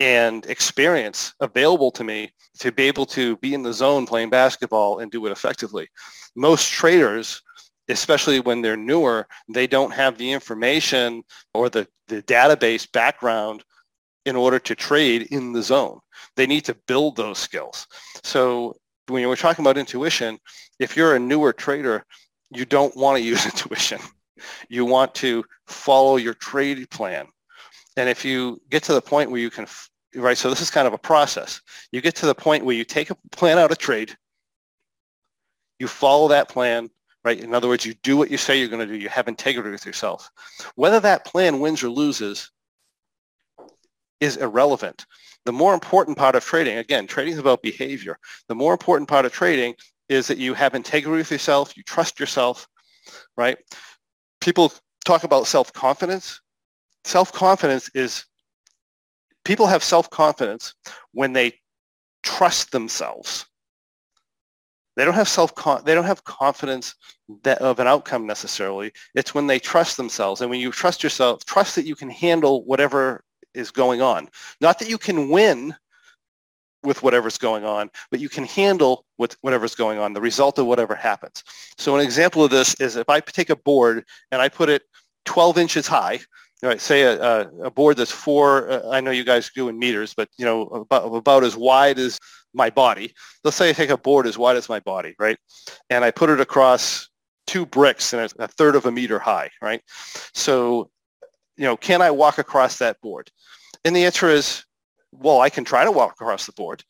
and 0.00 0.46
experience 0.46 1.34
available 1.40 1.90
to 1.92 2.02
me 2.02 2.32
to 2.58 2.72
be 2.72 2.84
able 2.84 3.04
to 3.04 3.36
be 3.36 3.54
in 3.54 3.62
the 3.62 3.72
zone 3.72 4.06
playing 4.06 4.30
basketball 4.30 4.98
and 4.98 5.12
do 5.12 5.26
it 5.26 5.32
effectively. 5.32 5.88
Most 6.34 6.70
traders, 6.72 7.42
especially 7.88 8.40
when 8.40 8.62
they're 8.62 8.76
newer, 8.76 9.28
they 9.48 9.66
don't 9.66 9.92
have 9.92 10.16
the 10.16 10.32
information 10.32 11.22
or 11.52 11.68
the, 11.68 11.86
the 12.08 12.22
database 12.22 12.90
background 12.90 13.62
in 14.24 14.36
order 14.36 14.58
to 14.58 14.74
trade 14.74 15.28
in 15.30 15.52
the 15.52 15.62
zone. 15.62 15.98
They 16.36 16.46
need 16.46 16.64
to 16.64 16.76
build 16.86 17.16
those 17.16 17.38
skills. 17.38 17.86
So 18.22 18.76
when 19.08 19.28
we're 19.28 19.36
talking 19.36 19.64
about 19.64 19.78
intuition, 19.78 20.38
if 20.78 20.96
you're 20.96 21.16
a 21.16 21.18
newer 21.18 21.52
trader, 21.52 22.04
you 22.50 22.64
don't 22.64 22.96
want 22.96 23.18
to 23.18 23.22
use 23.32 23.44
intuition. 23.44 24.00
You 24.70 24.86
want 24.86 25.14
to 25.16 25.44
follow 25.66 26.16
your 26.16 26.34
trade 26.34 26.88
plan. 26.90 27.26
And 27.96 28.08
if 28.08 28.24
you 28.24 28.60
get 28.70 28.82
to 28.84 28.94
the 28.94 29.02
point 29.02 29.30
where 29.30 29.40
you 29.40 29.50
can 29.50 29.66
right? 30.14 30.36
So 30.36 30.50
this 30.50 30.60
is 30.60 30.70
kind 30.70 30.86
of 30.86 30.92
a 30.92 30.98
process. 30.98 31.60
You 31.92 32.00
get 32.00 32.14
to 32.16 32.26
the 32.26 32.34
point 32.34 32.64
where 32.64 32.76
you 32.76 32.84
take 32.84 33.10
a 33.10 33.16
plan 33.32 33.58
out 33.58 33.70
of 33.70 33.78
trade, 33.78 34.16
you 35.78 35.88
follow 35.88 36.28
that 36.28 36.48
plan, 36.48 36.90
right? 37.24 37.38
In 37.38 37.54
other 37.54 37.68
words, 37.68 37.86
you 37.86 37.94
do 38.02 38.16
what 38.16 38.30
you 38.30 38.36
say 38.36 38.58
you're 38.58 38.68
going 38.68 38.86
to 38.86 38.92
do. 38.92 38.98
You 38.98 39.08
have 39.08 39.28
integrity 39.28 39.70
with 39.70 39.86
yourself. 39.86 40.30
Whether 40.74 41.00
that 41.00 41.24
plan 41.24 41.60
wins 41.60 41.82
or 41.82 41.88
loses 41.88 42.50
is 44.20 44.36
irrelevant. 44.36 45.06
The 45.46 45.52
more 45.52 45.72
important 45.72 46.18
part 46.18 46.34
of 46.34 46.44
trading, 46.44 46.76
again, 46.76 47.06
trading 47.06 47.32
is 47.32 47.38
about 47.38 47.62
behavior. 47.62 48.18
The 48.48 48.54
more 48.54 48.72
important 48.72 49.08
part 49.08 49.24
of 49.24 49.32
trading 49.32 49.74
is 50.10 50.26
that 50.26 50.38
you 50.38 50.52
have 50.54 50.74
integrity 50.74 51.18
with 51.18 51.30
yourself, 51.30 51.76
you 51.76 51.82
trust 51.82 52.20
yourself, 52.20 52.68
right? 53.36 53.56
People 54.40 54.72
talk 55.04 55.24
about 55.24 55.46
self-confidence. 55.46 56.40
Self-confidence 57.04 57.90
is 57.94 58.26
people 59.44 59.66
have 59.66 59.82
self-confidence 59.82 60.74
when 61.12 61.32
they 61.32 61.52
trust 62.22 62.72
themselves. 62.72 63.46
They 64.96 65.04
don't 65.04 65.14
have 65.14 65.28
self 65.28 65.54
they 65.84 65.94
don't 65.94 66.04
have 66.04 66.24
confidence 66.24 66.94
that 67.42 67.58
of 67.58 67.78
an 67.78 67.86
outcome 67.86 68.26
necessarily. 68.26 68.92
It's 69.14 69.34
when 69.34 69.46
they 69.46 69.58
trust 69.58 69.96
themselves. 69.96 70.40
And 70.40 70.50
when 70.50 70.60
you 70.60 70.72
trust 70.72 71.02
yourself, 71.02 71.44
trust 71.44 71.74
that 71.76 71.86
you 71.86 71.94
can 71.94 72.10
handle 72.10 72.64
whatever 72.64 73.24
is 73.54 73.70
going 73.70 74.02
on. 74.02 74.28
Not 74.60 74.78
that 74.78 74.90
you 74.90 74.98
can 74.98 75.30
win 75.30 75.74
with 76.82 77.02
whatever's 77.02 77.38
going 77.38 77.64
on, 77.64 77.90
but 78.10 78.20
you 78.20 78.28
can 78.28 78.44
handle 78.44 79.04
with 79.18 79.36
whatever's 79.42 79.74
going 79.74 79.98
on, 79.98 80.12
the 80.12 80.20
result 80.20 80.58
of 80.58 80.66
whatever 80.66 80.94
happens. 80.94 81.44
So 81.76 81.94
an 81.94 82.00
example 82.02 82.44
of 82.44 82.50
this 82.50 82.74
is 82.80 82.96
if 82.96 83.08
I 83.08 83.20
take 83.20 83.50
a 83.50 83.56
board 83.56 84.04
and 84.32 84.40
I 84.40 84.48
put 84.48 84.68
it 84.68 84.82
12 85.26 85.58
inches 85.58 85.86
high, 85.86 86.20
right, 86.62 86.80
say 86.80 87.02
a, 87.02 87.48
a, 87.62 87.70
board 87.70 87.96
that's 87.96 88.10
four, 88.10 88.70
uh, 88.70 88.90
I 88.90 89.00
know 89.00 89.10
you 89.10 89.24
guys 89.24 89.50
do 89.54 89.68
in 89.68 89.78
meters, 89.78 90.14
but 90.14 90.28
you 90.36 90.44
know, 90.44 90.62
about, 90.62 91.14
about 91.14 91.44
as 91.44 91.56
wide 91.56 91.98
as 91.98 92.18
my 92.52 92.70
body. 92.70 93.14
Let's 93.44 93.56
say 93.56 93.70
I 93.70 93.72
take 93.72 93.90
a 93.90 93.96
board 93.96 94.26
as 94.26 94.36
wide 94.36 94.56
as 94.56 94.68
my 94.68 94.80
body, 94.80 95.14
right? 95.18 95.38
And 95.88 96.04
I 96.04 96.10
put 96.10 96.30
it 96.30 96.40
across 96.40 97.08
two 97.46 97.66
bricks 97.66 98.12
and 98.12 98.22
a, 98.22 98.44
a 98.44 98.48
third 98.48 98.76
of 98.76 98.86
a 98.86 98.92
meter 98.92 99.18
high, 99.18 99.50
right? 99.62 99.82
So, 100.34 100.90
you 101.56 101.64
know, 101.64 101.76
can 101.76 102.02
I 102.02 102.10
walk 102.10 102.38
across 102.38 102.78
that 102.78 103.00
board? 103.00 103.30
And 103.84 103.96
the 103.96 104.04
answer 104.04 104.28
is, 104.28 104.64
well, 105.12 105.40
I 105.40 105.50
can 105.50 105.64
try 105.64 105.84
to 105.84 105.90
walk 105.90 106.12
across 106.12 106.46
the 106.46 106.52
board. 106.52 106.84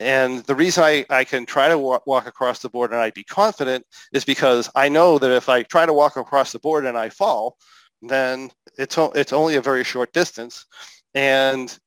And 0.00 0.44
the 0.44 0.54
reason 0.54 0.84
I, 0.84 1.04
I 1.10 1.24
can 1.24 1.44
try 1.44 1.68
to 1.68 1.76
walk, 1.76 2.06
walk 2.06 2.26
across 2.26 2.60
the 2.60 2.68
board 2.68 2.92
and 2.92 3.00
I'd 3.00 3.14
be 3.14 3.24
confident 3.24 3.84
is 4.12 4.24
because 4.24 4.70
I 4.76 4.88
know 4.88 5.18
that 5.18 5.32
if 5.32 5.48
I 5.48 5.64
try 5.64 5.86
to 5.86 5.92
walk 5.92 6.16
across 6.16 6.52
the 6.52 6.60
board 6.60 6.86
and 6.86 6.96
I 6.96 7.08
fall, 7.08 7.56
then 8.00 8.50
it's, 8.78 8.96
it's 8.96 9.32
only 9.32 9.56
a 9.56 9.62
very 9.62 9.84
short 9.84 10.12
distance 10.12 10.66
and 11.14 11.78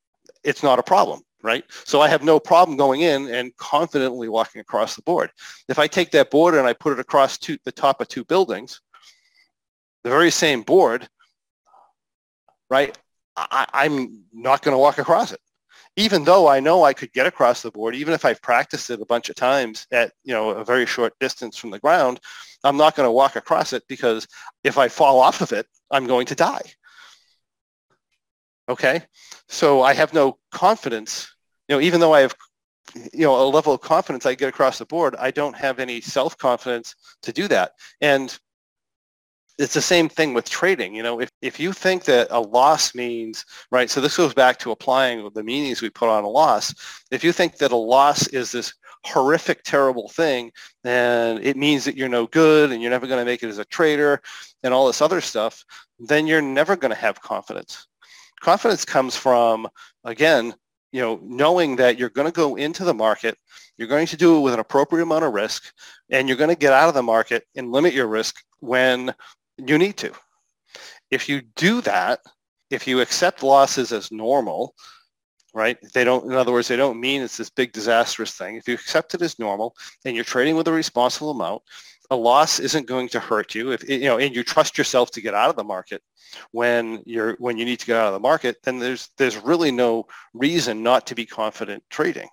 it's 0.43 0.63
not 0.63 0.79
a 0.79 0.83
problem, 0.83 1.21
right? 1.41 1.63
So 1.85 2.01
I 2.01 2.07
have 2.09 2.23
no 2.23 2.39
problem 2.39 2.77
going 2.77 3.01
in 3.01 3.27
and 3.27 3.55
confidently 3.57 4.29
walking 4.29 4.61
across 4.61 4.95
the 4.95 5.01
board. 5.03 5.31
If 5.69 5.79
I 5.79 5.87
take 5.87 6.11
that 6.11 6.29
board 6.29 6.55
and 6.55 6.67
I 6.67 6.73
put 6.73 6.93
it 6.93 6.99
across 6.99 7.37
two, 7.37 7.57
the 7.65 7.71
top 7.71 8.01
of 8.01 8.07
two 8.07 8.25
buildings, 8.25 8.81
the 10.03 10.09
very 10.09 10.31
same 10.31 10.61
board, 10.63 11.07
right? 12.69 12.97
I, 13.37 13.65
I'm 13.73 14.25
not 14.33 14.61
going 14.61 14.73
to 14.73 14.79
walk 14.79 14.97
across 14.97 15.31
it 15.31 15.39
even 15.97 16.23
though 16.23 16.47
I 16.47 16.59
know 16.59 16.83
I 16.83 16.93
could 16.93 17.11
get 17.11 17.27
across 17.27 17.61
the 17.61 17.71
board, 17.71 17.95
even 17.95 18.13
if 18.13 18.23
I've 18.23 18.41
practiced 18.41 18.89
it 18.89 19.01
a 19.01 19.05
bunch 19.05 19.29
of 19.29 19.35
times 19.35 19.87
at 19.91 20.13
you 20.23 20.33
know 20.33 20.51
a 20.51 20.63
very 20.63 20.85
short 20.85 21.13
distance 21.19 21.57
from 21.57 21.69
the 21.69 21.79
ground, 21.79 22.19
I'm 22.63 22.77
not 22.77 22.95
going 22.95 23.07
to 23.07 23.11
walk 23.11 23.35
across 23.35 23.73
it 23.73 23.83
because 23.87 24.27
if 24.63 24.77
I 24.77 24.87
fall 24.87 25.19
off 25.19 25.41
of 25.41 25.51
it, 25.51 25.67
I'm 25.89 26.07
going 26.07 26.25
to 26.27 26.35
die. 26.35 26.61
Okay, 28.71 29.01
so 29.49 29.81
I 29.81 29.93
have 29.93 30.13
no 30.13 30.37
confidence. 30.49 31.35
You 31.67 31.75
know, 31.75 31.81
even 31.81 31.99
though 31.99 32.13
I 32.13 32.21
have 32.21 32.33
you 33.11 33.25
know 33.25 33.35
a 33.35 33.47
level 33.49 33.73
of 33.73 33.81
confidence 33.81 34.25
I 34.25 34.33
get 34.33 34.47
across 34.47 34.77
the 34.77 34.85
board, 34.85 35.13
I 35.19 35.29
don't 35.29 35.57
have 35.57 35.77
any 35.79 35.99
self 35.99 36.37
confidence 36.37 36.95
to 37.23 37.33
do 37.33 37.49
that. 37.49 37.73
And 37.99 38.39
it's 39.57 39.73
the 39.73 39.81
same 39.81 40.07
thing 40.07 40.33
with 40.33 40.49
trading. 40.49 40.95
You 40.95 41.03
know, 41.03 41.19
if, 41.19 41.29
if 41.41 41.59
you 41.59 41.73
think 41.73 42.05
that 42.05 42.29
a 42.31 42.39
loss 42.39 42.95
means, 42.95 43.45
right, 43.71 43.89
so 43.89 43.99
this 43.99 44.15
goes 44.15 44.33
back 44.33 44.57
to 44.59 44.71
applying 44.71 45.29
the 45.33 45.43
meanings 45.43 45.81
we 45.81 45.89
put 45.89 46.07
on 46.07 46.23
a 46.23 46.29
loss. 46.29 46.73
If 47.11 47.25
you 47.25 47.33
think 47.33 47.57
that 47.57 47.73
a 47.73 47.75
loss 47.75 48.27
is 48.27 48.53
this 48.53 48.73
horrific, 49.03 49.63
terrible 49.63 50.07
thing, 50.07 50.53
and 50.85 51.43
it 51.43 51.57
means 51.57 51.83
that 51.83 51.97
you're 51.97 52.07
no 52.07 52.25
good 52.27 52.71
and 52.71 52.81
you're 52.81 52.89
never 52.89 53.05
going 53.07 53.19
to 53.19 53.25
make 53.25 53.43
it 53.43 53.49
as 53.49 53.57
a 53.57 53.65
trader 53.65 54.21
and 54.63 54.73
all 54.73 54.87
this 54.87 55.01
other 55.01 55.19
stuff, 55.19 55.65
then 55.99 56.25
you're 56.25 56.41
never 56.41 56.77
going 56.77 56.93
to 56.93 57.01
have 57.01 57.21
confidence. 57.21 57.87
Confidence 58.41 58.85
comes 58.85 59.15
from, 59.15 59.67
again, 60.03 60.53
you 60.91 61.01
know, 61.01 61.19
knowing 61.23 61.77
that 61.77 61.97
you're 61.97 62.09
going 62.09 62.27
to 62.27 62.33
go 62.33 62.55
into 62.55 62.83
the 62.83 62.93
market, 62.93 63.37
you're 63.77 63.87
going 63.87 64.07
to 64.07 64.17
do 64.17 64.37
it 64.37 64.41
with 64.41 64.53
an 64.53 64.59
appropriate 64.59 65.03
amount 65.03 65.23
of 65.23 65.33
risk, 65.33 65.71
and 66.09 66.27
you're 66.27 66.37
going 66.37 66.49
to 66.49 66.55
get 66.55 66.73
out 66.73 66.89
of 66.89 66.93
the 66.93 67.03
market 67.03 67.45
and 67.55 67.71
limit 67.71 67.93
your 67.93 68.07
risk 68.07 68.43
when 68.59 69.13
you 69.57 69.77
need 69.77 69.95
to. 69.97 70.11
If 71.09 71.29
you 71.29 71.41
do 71.55 71.81
that, 71.81 72.19
if 72.69 72.87
you 72.87 72.99
accept 73.01 73.43
losses 73.43 73.91
as 73.91 74.11
normal, 74.11 74.75
right? 75.53 75.77
They 75.93 76.03
don't, 76.03 76.25
in 76.25 76.33
other 76.33 76.51
words, 76.51 76.67
they 76.67 76.77
don't 76.77 76.99
mean 76.99 77.21
it's 77.21 77.37
this 77.37 77.49
big 77.49 77.73
disastrous 77.73 78.31
thing. 78.31 78.55
If 78.55 78.67
you 78.67 78.73
accept 78.73 79.13
it 79.13 79.21
as 79.21 79.39
normal 79.39 79.75
and 80.05 80.15
you're 80.15 80.25
trading 80.25 80.55
with 80.55 80.67
a 80.67 80.71
responsible 80.71 81.31
amount, 81.31 81.61
a 82.11 82.15
loss 82.15 82.59
isn't 82.59 82.87
going 82.87 83.07
to 83.09 83.19
hurt 83.19 83.55
you. 83.55 83.71
If 83.71 83.87
you 83.89 84.01
know, 84.01 84.19
and 84.19 84.35
you 84.35 84.43
trust 84.43 84.77
yourself 84.77 85.11
to 85.11 85.21
get 85.21 85.33
out 85.33 85.49
of 85.49 85.55
the 85.55 85.63
market 85.63 86.03
when 86.51 87.01
you're 87.05 87.35
when 87.39 87.57
you 87.57 87.65
need 87.65 87.79
to 87.79 87.85
get 87.85 87.97
out 87.97 88.07
of 88.07 88.13
the 88.13 88.19
market, 88.19 88.57
then 88.63 88.79
there's 88.79 89.09
there's 89.17 89.37
really 89.37 89.71
no 89.71 90.05
reason 90.33 90.83
not 90.83 91.07
to 91.07 91.15
be 91.15 91.25
confident 91.25 91.83
trading. 91.89 92.27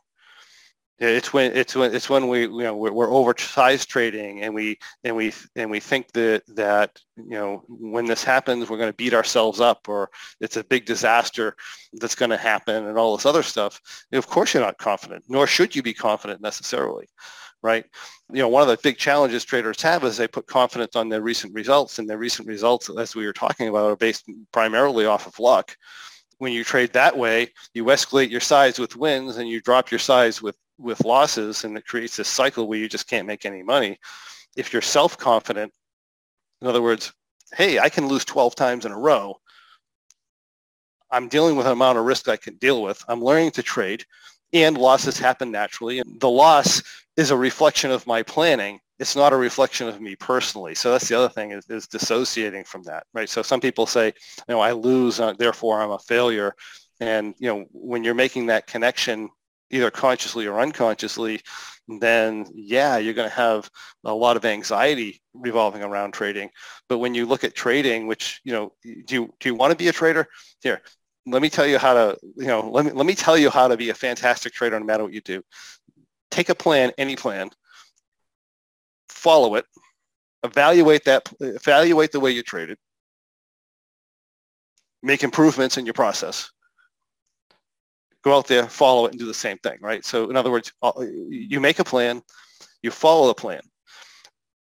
It's 1.01 1.33
when 1.33 1.57
it's 1.57 1.77
when 1.77 1.95
it's 1.95 2.11
when 2.11 2.27
we 2.27 2.43
you 2.43 2.65
know 2.65 2.75
we're, 2.75 2.93
we're 2.93 3.13
oversized 3.13 3.89
trading 3.89 4.43
and 4.43 4.53
we 4.53 4.79
and 5.05 5.15
we 5.15 5.33
and 5.55 5.71
we 5.71 5.79
think 5.79 6.11
that 6.13 6.43
that 6.57 6.99
you 7.17 7.39
know 7.39 7.63
when 7.69 8.05
this 8.07 8.25
happens 8.25 8.69
we're 8.69 8.79
going 8.79 8.91
to 8.91 8.97
beat 8.97 9.15
ourselves 9.15 9.61
up 9.61 9.89
or 9.89 10.11
it's 10.41 10.57
a 10.57 10.65
big 10.65 10.87
disaster 10.87 11.55
that's 11.95 12.17
going 12.17 12.31
to 12.31 12.37
happen 12.37 12.87
and 12.87 12.99
all 12.99 13.17
this 13.17 13.27
other 13.27 13.45
stuff. 13.45 13.81
Of 14.13 14.27
course 14.27 14.55
you're 14.55 14.63
not 14.63 14.79
confident, 14.79 15.23
nor 15.29 15.47
should 15.47 15.77
you 15.77 15.85
be 15.85 15.95
confident 15.95 16.41
necessarily, 16.41 17.07
right? 17.63 17.85
You 18.33 18.43
know 18.43 18.49
one 18.49 18.63
of 18.63 18.69
the 18.69 18.79
big 18.83 18.99
challenges 18.99 19.45
traders 19.45 19.83
have 19.83 20.05
is 20.05 20.17
they 20.17 20.29
put 20.29 20.47
confidence 20.47 20.97
on 20.97 21.09
their 21.09 21.23
recent 21.23 21.55
results 21.55 21.99
and 21.99 22.09
their 22.09 22.19
recent 22.19 22.49
results, 22.49 22.91
as 22.99 23.17
we 23.17 23.27
were 23.27 23.33
talking 23.33 23.69
about, 23.69 23.91
are 23.91 23.97
based 23.97 24.25
primarily 24.53 25.07
off 25.07 25.27
of 25.27 25.39
luck 25.39 25.77
when 26.39 26.53
you 26.53 26.65
trade 26.65 26.93
that 26.93 27.17
way, 27.17 27.49
you 27.75 27.85
escalate 27.87 28.31
your 28.31 28.41
size 28.41 28.79
with 28.79 28.97
wins 28.97 29.37
and 29.37 29.49
you 29.49 29.61
drop 29.61 29.91
your 29.91 29.99
size 29.99 30.41
with 30.41 30.57
with 30.79 31.05
losses 31.05 31.65
and 31.65 31.77
it 31.77 31.87
creates 31.87 32.17
this 32.17 32.29
cycle 32.29 32.69
where 32.69 32.79
you 32.79 32.89
just 32.89 33.09
can't 33.09 33.27
make 33.27 33.45
any 33.45 33.63
money. 33.63 33.99
If 34.57 34.73
you're 34.73 34.81
self-confident, 34.81 35.73
in 36.63 36.69
other 36.69 36.83
words, 36.83 37.13
hey, 37.53 37.81
I 37.81 37.89
can 37.89 38.07
lose 38.07 38.25
12 38.25 38.55
times 38.55 38.87
in 38.87 38.93
a 38.93 38.99
row. 38.99 39.41
I'm 41.11 41.29
dealing 41.29 41.57
with 41.57 41.67
an 41.67 41.73
amount 41.73 41.99
of 41.99 42.05
risk 42.05 42.29
I 42.29 42.37
can 42.37 42.57
deal 42.57 42.83
with. 42.83 43.05
I'm 43.09 43.23
learning 43.23 43.53
to 43.53 43.63
trade 43.63 44.05
and 44.53 44.79
losses 44.79 45.19
happen 45.19 45.51
naturally. 45.51 45.99
And 45.99 46.21
the 46.21 46.31
loss 46.31 46.83
is 47.17 47.31
a 47.31 47.37
reflection 47.37 47.91
of 47.91 48.07
my 48.07 48.23
planning. 48.23 48.81
It's 48.99 49.15
not 49.15 49.33
a 49.33 49.37
reflection 49.37 49.89
of 49.89 50.01
me 50.01 50.17
personally. 50.17 50.75
So 50.75 50.91
that's 50.91 51.09
the 51.09 51.17
other 51.17 51.29
thing 51.29 51.53
is, 51.53 51.65
is 51.69 51.87
dissociating 51.87 52.65
from 52.65 52.83
that, 52.85 53.05
right? 53.15 53.29
So 53.29 53.43
some 53.43 53.61
people 53.61 53.87
say, 53.87 54.07
you 54.07 54.55
know, 54.55 54.61
I 54.61 54.73
lose, 54.73 55.21
uh, 55.21 55.35
therefore 55.39 55.81
I'm 55.81 55.91
a 55.91 55.99
failure. 55.99 56.55
And, 57.01 57.35
you 57.39 57.49
know, 57.49 57.65
when 57.73 58.03
you're 58.03 58.15
making 58.15 58.47
that 58.47 58.67
connection 58.67 59.29
either 59.71 59.91
consciously 59.91 60.47
or 60.47 60.61
unconsciously, 60.61 61.41
then 62.01 62.47
yeah, 62.55 62.97
you're 62.99 63.15
going 63.15 63.29
to 63.29 63.35
have 63.35 63.71
a 64.05 64.15
lot 64.15 64.37
of 64.37 64.45
anxiety 64.45 65.21
revolving 65.35 65.83
around 65.83 66.13
trading. 66.13 66.51
But 66.89 66.99
when 66.99 67.15
you 67.15 67.27
look 67.27 67.45
at 67.45 67.55
trading, 67.55 68.07
which, 68.07 68.41
you 68.45 68.53
know, 68.53 68.73
do 68.83 69.15
you, 69.15 69.35
do 69.39 69.49
you 69.49 69.55
want 69.55 69.71
to 69.71 69.77
be 69.77 69.89
a 69.89 69.93
trader? 69.93 70.27
Here, 70.61 70.83
let 71.31 71.43
me 71.43 71.51
tell 71.51 71.67
you 71.67 71.79
how 71.79 71.95
to, 71.95 72.19
you 72.37 72.47
know, 72.47 72.69
let 72.71 72.85
me, 72.85 72.93
let 72.93 73.07
me 73.07 73.15
tell 73.15 73.37
you 73.37 73.51
how 73.51 73.69
to 73.69 73.77
be 73.77 73.91
a 73.91 73.95
fantastic 73.95 74.53
trader 74.53 74.79
no 74.79 74.87
matter 74.87 75.05
what 75.05 75.13
you 75.13 75.21
do. 75.21 75.43
Take 76.31 76.49
a 76.49 76.55
plan, 76.55 76.93
any 76.99 77.17
plan, 77.17 77.51
follow 79.09 79.55
it, 79.57 79.65
evaluate 80.45 81.05
that, 81.05 81.33
evaluate 81.41 82.13
the 82.13 82.21
way 82.21 82.31
you 82.31 82.43
traded, 82.43 82.79
make 85.03 85.23
improvements 85.23 85.77
in 85.77 85.87
your 85.87 85.95
process, 85.95 86.51
go 88.23 88.37
out 88.37 88.47
there, 88.47 88.67
follow 88.69 89.07
it, 89.07 89.13
and 89.13 89.19
do 89.19 89.27
the 89.27 89.35
same 89.35 89.59
thing, 89.59 89.79
right? 89.81 90.05
So 90.05 90.31
in 90.31 90.37
other 90.37 90.51
words, 90.51 90.73
uh, 90.83 90.93
you 91.29 91.61
make 91.61 91.79
a 91.79 91.85
plan, 91.85 92.23
you 92.83 92.91
follow 92.91 93.29
the 93.29 93.35
plan. 93.35 93.61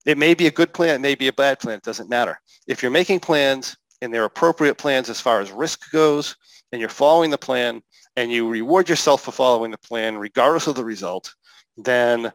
It 0.05 0.17
may 0.17 0.33
be 0.33 0.48
a 0.48 0.51
good 0.51 0.74
plan, 0.74 0.95
it 0.95 1.01
may 1.01 1.15
be 1.15 1.29
a 1.29 1.33
bad 1.33 1.60
plan, 1.60 1.77
it 1.77 1.83
doesn't 1.83 2.10
matter. 2.10 2.39
If 2.67 2.81
you're 2.81 2.91
making 2.91 3.22
plans 3.22 3.77
and 4.03 4.13
they're 4.13 4.25
appropriate 4.25 4.75
plans 4.77 5.10
as 5.10 5.19
far 5.19 5.41
as 5.41 5.51
risk 5.51 5.91
goes, 5.91 6.36
and 6.72 6.79
you're 6.79 6.89
following 6.89 7.31
the 7.31 7.38
plan, 7.38 7.81
and 8.15 8.31
you 8.31 8.48
reward 8.48 8.89
yourself 8.89 9.22
for 9.22 9.31
following 9.31 9.72
the 9.72 9.77
plan 9.77 10.17
regardless 10.17 10.67
of 10.67 10.75
the 10.75 10.86
result, 10.86 11.33
then 11.77 12.31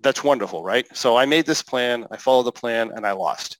that's 0.00 0.22
wonderful, 0.22 0.62
right? 0.62 0.86
So 0.96 1.16
I 1.16 1.26
made 1.26 1.46
this 1.46 1.62
plan, 1.62 2.06
I 2.10 2.16
followed 2.16 2.44
the 2.44 2.52
plan, 2.52 2.92
and 2.94 3.04
I 3.04 3.12
lost. 3.12 3.58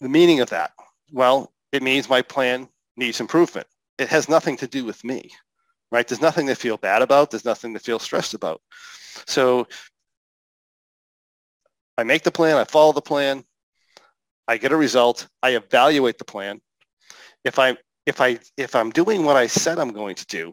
The 0.00 0.08
meaning 0.08 0.40
of 0.40 0.50
that? 0.50 0.72
Well, 1.12 1.52
it 1.70 1.82
means 1.82 2.08
my 2.08 2.22
plan 2.22 2.68
needs 2.96 3.20
improvement 3.20 3.66
it 4.00 4.08
has 4.08 4.30
nothing 4.30 4.56
to 4.56 4.66
do 4.66 4.84
with 4.86 5.04
me, 5.04 5.30
right? 5.92 6.08
There's 6.08 6.22
nothing 6.22 6.46
to 6.46 6.54
feel 6.54 6.78
bad 6.78 7.02
about. 7.02 7.30
There's 7.30 7.44
nothing 7.44 7.74
to 7.74 7.78
feel 7.78 7.98
stressed 7.98 8.32
about. 8.32 8.62
So 9.26 9.68
I 11.98 12.04
make 12.04 12.22
the 12.22 12.30
plan, 12.30 12.56
I 12.56 12.64
follow 12.64 12.92
the 12.92 13.02
plan, 13.02 13.44
I 14.48 14.56
get 14.56 14.72
a 14.72 14.76
result, 14.76 15.28
I 15.42 15.50
evaluate 15.50 16.18
the 16.18 16.24
plan. 16.24 16.60
If 17.44 17.58
I 17.58 17.76
if 18.06 18.20
I 18.20 18.38
if 18.56 18.74
I'm 18.74 18.90
doing 18.90 19.24
what 19.24 19.36
I 19.36 19.46
said 19.46 19.78
I'm 19.78 19.92
going 19.92 20.16
to 20.16 20.26
do, 20.26 20.52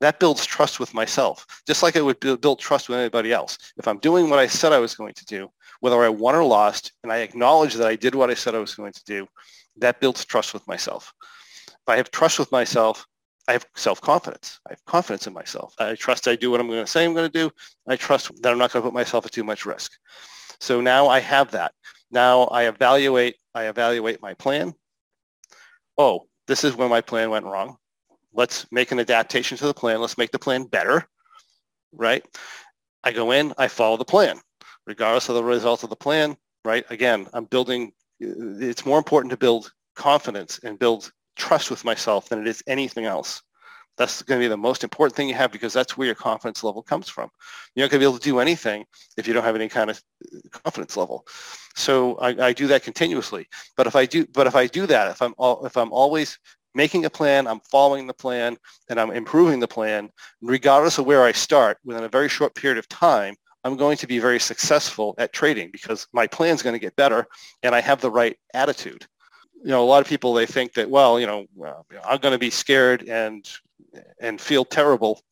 that 0.00 0.20
builds 0.20 0.44
trust 0.44 0.78
with 0.78 0.92
myself, 0.94 1.46
just 1.66 1.82
like 1.82 1.96
it 1.96 2.04
would 2.04 2.20
build 2.20 2.60
trust 2.60 2.88
with 2.88 2.98
anybody 2.98 3.32
else. 3.32 3.58
If 3.76 3.88
I'm 3.88 3.98
doing 3.98 4.28
what 4.28 4.38
I 4.38 4.46
said 4.46 4.72
I 4.72 4.78
was 4.78 4.94
going 4.94 5.14
to 5.14 5.24
do, 5.24 5.48
whether 5.80 6.02
I 6.02 6.08
won 6.08 6.34
or 6.34 6.44
lost, 6.44 6.92
and 7.02 7.10
I 7.12 7.18
acknowledge 7.18 7.74
that 7.74 7.88
I 7.88 7.96
did 7.96 8.14
what 8.14 8.30
I 8.30 8.34
said 8.34 8.54
I 8.54 8.58
was 8.58 8.74
going 8.74 8.92
to 8.92 9.04
do, 9.06 9.26
that 9.78 10.00
builds 10.00 10.24
trust 10.24 10.52
with 10.52 10.66
myself. 10.68 11.12
If 11.68 11.88
I 11.88 11.96
have 11.96 12.10
trust 12.10 12.38
with 12.38 12.52
myself, 12.52 13.06
I 13.48 13.52
have 13.52 13.66
self-confidence. 13.76 14.60
I 14.66 14.72
have 14.72 14.84
confidence 14.86 15.26
in 15.26 15.32
myself. 15.32 15.74
I 15.78 15.94
trust 15.94 16.26
I 16.26 16.34
do 16.34 16.50
what 16.50 16.60
I'm 16.60 16.66
going 16.66 16.84
to 16.84 16.90
say 16.90 17.04
I'm 17.04 17.14
going 17.14 17.30
to 17.30 17.38
do. 17.38 17.50
I 17.88 17.96
trust 17.96 18.30
that 18.42 18.52
I'm 18.52 18.58
not 18.58 18.72
going 18.72 18.82
to 18.82 18.88
put 18.88 18.94
myself 18.94 19.24
at 19.24 19.32
too 19.32 19.44
much 19.44 19.64
risk. 19.64 19.92
So 20.60 20.80
now 20.80 21.06
I 21.06 21.20
have 21.20 21.52
that. 21.52 21.72
Now 22.10 22.42
I 22.44 22.64
evaluate, 22.68 23.36
I 23.54 23.64
evaluate 23.64 24.22
my 24.22 24.34
plan. 24.34 24.74
Oh, 25.98 26.26
this 26.46 26.64
is 26.64 26.76
where 26.76 26.88
my 26.88 27.00
plan 27.00 27.30
went 27.30 27.46
wrong. 27.46 27.76
Let's 28.32 28.66
make 28.70 28.92
an 28.92 29.00
adaptation 29.00 29.56
to 29.58 29.66
the 29.66 29.74
plan. 29.74 30.00
Let's 30.00 30.18
make 30.18 30.30
the 30.30 30.38
plan 30.38 30.64
better, 30.64 31.08
right? 31.92 32.24
I 33.02 33.12
go 33.12 33.30
in, 33.30 33.54
I 33.56 33.68
follow 33.68 33.96
the 33.96 34.04
plan, 34.04 34.40
regardless 34.86 35.28
of 35.28 35.36
the 35.36 35.44
results 35.44 35.82
of 35.82 35.90
the 35.90 35.96
plan, 35.96 36.36
right? 36.64 36.84
Again, 36.90 37.28
I'm 37.32 37.44
building, 37.44 37.92
it's 38.20 38.84
more 38.84 38.98
important 38.98 39.30
to 39.30 39.36
build 39.36 39.72
confidence 39.94 40.60
and 40.62 40.78
build 40.78 41.12
trust 41.36 41.70
with 41.70 41.84
myself 41.84 42.28
than 42.28 42.40
it 42.40 42.46
is 42.46 42.62
anything 42.66 43.04
else. 43.04 43.42
That's 43.96 44.22
going 44.22 44.40
to 44.40 44.44
be 44.44 44.48
the 44.48 44.56
most 44.56 44.84
important 44.84 45.16
thing 45.16 45.28
you 45.28 45.34
have 45.34 45.52
because 45.52 45.72
that's 45.72 45.96
where 45.96 46.06
your 46.06 46.14
confidence 46.14 46.62
level 46.62 46.82
comes 46.82 47.08
from. 47.08 47.30
You're 47.74 47.84
not 47.84 47.90
going 47.90 48.00
to 48.00 48.06
be 48.06 48.10
able 48.10 48.18
to 48.18 48.30
do 48.30 48.40
anything 48.40 48.84
if 49.16 49.26
you 49.26 49.32
don't 49.32 49.44
have 49.44 49.56
any 49.56 49.68
kind 49.68 49.90
of 49.90 50.02
uh, 50.34 50.58
confidence 50.64 50.96
level. 50.96 51.26
So 51.74 52.16
I, 52.16 52.48
I 52.48 52.52
do 52.52 52.66
that 52.66 52.82
continuously. 52.82 53.48
But 53.76 53.86
if 53.86 53.96
I 53.96 54.04
do, 54.06 54.26
but 54.26 54.46
if 54.46 54.54
I 54.54 54.66
do 54.66 54.86
that, 54.86 55.10
if 55.10 55.22
I'm 55.22 55.34
all, 55.38 55.64
if 55.64 55.76
I'm 55.76 55.92
always 55.92 56.38
making 56.74 57.06
a 57.06 57.10
plan, 57.10 57.46
I'm 57.46 57.60
following 57.60 58.06
the 58.06 58.14
plan, 58.14 58.58
and 58.90 59.00
I'm 59.00 59.10
improving 59.10 59.60
the 59.60 59.68
plan, 59.68 60.10
regardless 60.42 60.98
of 60.98 61.06
where 61.06 61.24
I 61.24 61.32
start, 61.32 61.78
within 61.84 62.04
a 62.04 62.08
very 62.08 62.28
short 62.28 62.54
period 62.54 62.76
of 62.76 62.86
time, 62.88 63.34
I'm 63.64 63.76
going 63.76 63.96
to 63.96 64.06
be 64.06 64.18
very 64.18 64.38
successful 64.38 65.14
at 65.16 65.32
trading 65.32 65.70
because 65.72 66.06
my 66.12 66.26
plan 66.26 66.54
is 66.54 66.62
going 66.62 66.74
to 66.74 66.78
get 66.78 66.94
better 66.94 67.26
and 67.62 67.74
I 67.74 67.80
have 67.80 68.00
the 68.00 68.10
right 68.10 68.36
attitude. 68.54 69.06
You 69.64 69.70
know, 69.70 69.82
a 69.82 69.88
lot 69.88 70.02
of 70.02 70.06
people, 70.06 70.34
they 70.34 70.46
think 70.46 70.74
that, 70.74 70.88
well, 70.88 71.18
you 71.18 71.26
know, 71.26 71.46
I'm 72.06 72.18
going 72.18 72.32
to 72.32 72.38
be 72.38 72.50
scared 72.50 73.08
and, 73.08 73.48
and 74.20 74.40
feel 74.40 74.64
terrible. 74.64 75.22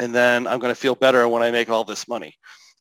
And 0.00 0.14
then 0.14 0.46
I'm 0.46 0.58
going 0.58 0.74
to 0.74 0.80
feel 0.80 0.94
better 0.94 1.26
when 1.28 1.42
I 1.42 1.50
make 1.50 1.70
all 1.70 1.84
this 1.84 2.06
money. 2.06 2.34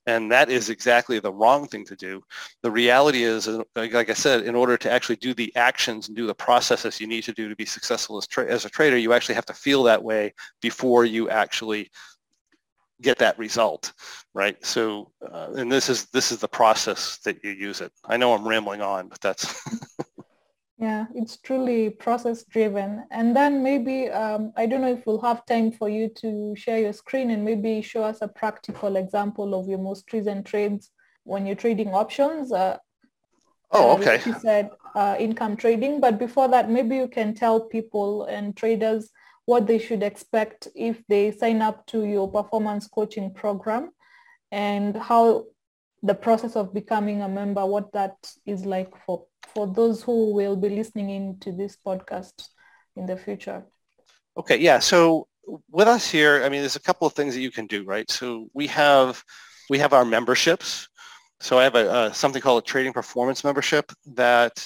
And 0.07 0.31
that 0.31 0.51
is 0.51 0.69
exactly 0.69 1.19
the 1.19 1.33
wrong 1.33 1.67
thing 1.67 1.83
to 1.85 1.95
do. 1.95 2.21
The 2.61 2.69
reality 2.69 3.23
is, 3.23 3.47
uh, 3.47 3.63
like 3.75 4.09
I 4.09 4.13
said, 4.13 4.43
in 4.43 4.53
order 4.53 4.77
to 4.77 4.91
actually 4.91 5.15
do 5.15 5.33
the 5.33 5.55
actions 5.55 6.07
and 6.07 6.15
do 6.15 6.27
the 6.27 6.35
processes 6.35 6.99
you 6.99 7.07
need 7.07 7.23
to 7.23 7.33
do 7.33 7.49
to 7.49 7.55
be 7.55 7.65
successful 7.65 8.17
as, 8.17 8.27
tra- 8.27 8.45
as 8.45 8.65
a 8.65 8.69
trader, 8.69 8.97
you 8.97 9.13
actually 9.13 9.35
have 9.35 9.47
to 9.47 9.53
feel 9.53 9.81
that 9.83 10.03
way 10.03 10.33
before 10.61 11.05
you 11.05 11.29
actually 11.29 11.89
get 13.01 13.17
that 13.17 13.37
result, 13.39 13.93
right? 14.33 14.63
So, 14.63 15.11
uh, 15.27 15.53
and 15.55 15.71
this 15.71 15.89
is 15.89 16.05
this 16.07 16.31
is 16.31 16.39
the 16.39 16.47
process 16.47 17.17
that 17.25 17.43
you 17.43 17.51
use 17.51 17.81
it. 17.81 17.91
I 18.05 18.17
know 18.17 18.33
I'm 18.33 18.47
rambling 18.47 18.81
on, 18.81 19.09
but 19.09 19.19
that's 19.21 19.59
Yeah, 20.77 21.05
it's 21.15 21.37
truly 21.37 21.89
process 21.89 22.43
driven. 22.43 23.05
And 23.09 23.33
then 23.35 23.63
maybe, 23.63 24.09
um, 24.09 24.51
I 24.57 24.65
don't 24.65 24.81
know 24.81 24.91
if 24.91 25.05
we'll 25.05 25.21
have 25.21 25.45
time 25.45 25.71
for 25.71 25.87
you 25.87 26.09
to 26.17 26.53
share 26.57 26.79
your 26.79 26.91
screen 26.91 27.31
and 27.31 27.45
maybe 27.45 27.81
show 27.81 28.03
us 28.03 28.17
a 28.21 28.27
practical 28.27 28.97
example 28.97 29.55
of 29.55 29.69
your 29.69 29.79
most 29.79 30.11
recent 30.11 30.45
trades 30.45 30.91
when 31.23 31.45
you're 31.45 31.55
trading 31.55 31.93
options. 31.93 32.51
Uh, 32.51 32.77
oh, 33.71 33.91
uh, 33.91 33.95
okay. 33.95 34.21
You 34.25 34.35
said, 34.39 34.69
uh, 34.95 35.15
income 35.17 35.55
trading. 35.55 36.01
But 36.01 36.19
before 36.19 36.49
that, 36.49 36.69
maybe 36.69 36.97
you 36.97 37.07
can 37.07 37.33
tell 37.33 37.61
people 37.61 38.25
and 38.25 38.55
traders 38.55 39.11
what 39.45 39.67
they 39.67 39.79
should 39.79 40.03
expect 40.03 40.67
if 40.75 41.01
they 41.07 41.31
sign 41.31 41.61
up 41.61 41.85
to 41.87 42.03
your 42.03 42.29
performance 42.29 42.87
coaching 42.87 43.33
program 43.33 43.91
and 44.51 44.97
how 44.97 45.45
the 46.03 46.15
process 46.15 46.55
of 46.55 46.73
becoming 46.73 47.21
a 47.21 47.29
member, 47.29 47.65
what 47.65 47.93
that 47.93 48.15
is 48.45 48.65
like 48.65 48.91
for 49.05 49.25
for 49.53 49.67
those 49.67 50.03
who 50.03 50.33
will 50.33 50.55
be 50.55 50.69
listening 50.69 51.09
in 51.09 51.39
to 51.39 51.51
this 51.51 51.77
podcast 51.85 52.49
in 52.95 53.05
the 53.05 53.17
future? 53.17 53.63
Okay, 54.37 54.57
yeah. 54.57 54.79
So 54.79 55.27
with 55.71 55.87
us 55.87 56.09
here, 56.09 56.43
I 56.43 56.49
mean, 56.49 56.61
there's 56.61 56.75
a 56.75 56.81
couple 56.81 57.07
of 57.07 57.13
things 57.13 57.33
that 57.35 57.41
you 57.41 57.51
can 57.51 57.67
do, 57.67 57.83
right? 57.83 58.09
So 58.09 58.49
we 58.53 58.67
have 58.67 59.23
we 59.69 59.79
have 59.79 59.93
our 59.93 60.05
memberships. 60.05 60.87
So 61.39 61.59
I 61.59 61.63
have 61.63 61.75
a, 61.75 62.13
something 62.13 62.41
called 62.41 62.63
a 62.63 62.65
trading 62.65 62.93
performance 62.93 63.43
membership 63.43 63.91
that 64.13 64.63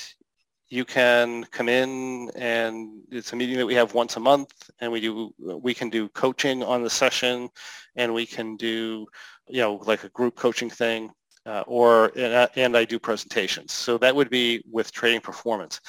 you 0.70 0.86
can 0.86 1.44
come 1.46 1.68
in 1.68 2.30
and 2.36 3.02
it's 3.12 3.34
a 3.34 3.36
meeting 3.36 3.58
that 3.58 3.66
we 3.66 3.74
have 3.74 3.94
once 3.96 4.18
a 4.18 4.20
month 4.20 4.54
and 4.80 4.92
we 4.92 5.02
do 5.02 5.34
we 5.40 5.74
can 5.74 5.90
do 5.90 6.08
coaching 6.10 6.62
on 6.64 6.84
the 6.84 6.90
session 6.90 7.50
and 7.96 8.14
we 8.14 8.26
can 8.26 8.56
do 8.56 9.08
you 9.48 9.62
know 9.62 9.76
like 9.88 10.04
a 10.04 10.10
group 10.10 10.36
coaching 10.36 10.70
thing 10.70 11.10
uh, 11.50 11.64
or 11.66 12.12
and 12.16 12.78
I 12.78 12.86
do 12.86 13.00
presentations. 13.00 13.74
So 13.74 13.98
that 13.98 14.16
would 14.16 14.30
be 14.30 14.64
with 14.72 14.92
trading 14.92 15.22
performance. 15.22 15.82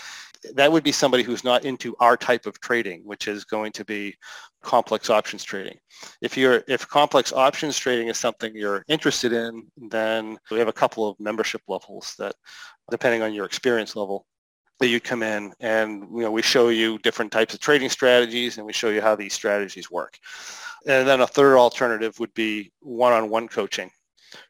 That 0.54 0.72
would 0.72 0.82
be 0.82 0.92
somebody 0.92 1.22
who's 1.22 1.44
not 1.44 1.66
into 1.66 1.94
our 2.00 2.16
type 2.16 2.46
of 2.46 2.58
trading, 2.60 3.02
which 3.04 3.28
is 3.28 3.44
going 3.44 3.72
to 3.72 3.84
be 3.84 4.16
complex 4.62 5.10
options 5.10 5.44
trading. 5.44 5.76
If 6.22 6.34
you're 6.36 6.64
if 6.66 6.88
complex 6.88 7.32
options 7.32 7.76
trading 7.78 8.08
is 8.08 8.16
something 8.16 8.56
you're 8.56 8.84
interested 8.88 9.34
in, 9.34 9.66
then 9.76 10.38
we 10.50 10.58
have 10.58 10.68
a 10.68 10.72
couple 10.72 11.06
of 11.06 11.20
membership 11.20 11.60
levels 11.68 12.14
that, 12.18 12.34
depending 12.90 13.20
on 13.20 13.34
your 13.34 13.44
experience 13.44 13.94
level, 13.96 14.24
that 14.78 14.88
you 14.88 14.98
come 14.98 15.22
in 15.22 15.52
and 15.60 16.04
you 16.14 16.22
know 16.22 16.30
we 16.30 16.40
show 16.40 16.70
you 16.70 16.98
different 17.00 17.32
types 17.32 17.52
of 17.52 17.60
trading 17.60 17.90
strategies 17.90 18.56
and 18.56 18.66
we 18.66 18.72
show 18.72 18.88
you 18.88 19.02
how 19.02 19.14
these 19.14 19.34
strategies 19.34 19.90
work. 19.90 20.16
And 20.86 21.06
then 21.06 21.20
a 21.20 21.26
third 21.26 21.58
alternative 21.58 22.18
would 22.18 22.32
be 22.32 22.72
one-on-one 22.80 23.48
coaching, 23.48 23.90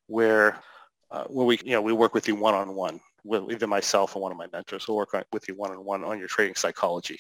where 0.07 0.63
uh, 1.11 1.25
where 1.25 1.47
we, 1.47 1.59
you 1.65 1.73
know, 1.73 1.83
we 1.83 1.93
work 1.93 2.15
with 2.15 2.29
you 2.29 2.37
one-on-one, 2.37 3.01
with 3.25 3.51
either 3.51 3.67
myself 3.67 4.17
or 4.17 4.23
one 4.23 4.33
of 4.33 4.39
my 4.39 4.47
mentors 4.53 4.87
will 4.87 4.97
work 4.97 5.15
on, 5.15 5.23
with 5.33 5.49
you 5.49 5.55
one-on-one 5.55 6.05
on 6.05 6.19
your 6.19 6.29
trading 6.29 6.55
psychology. 6.55 7.19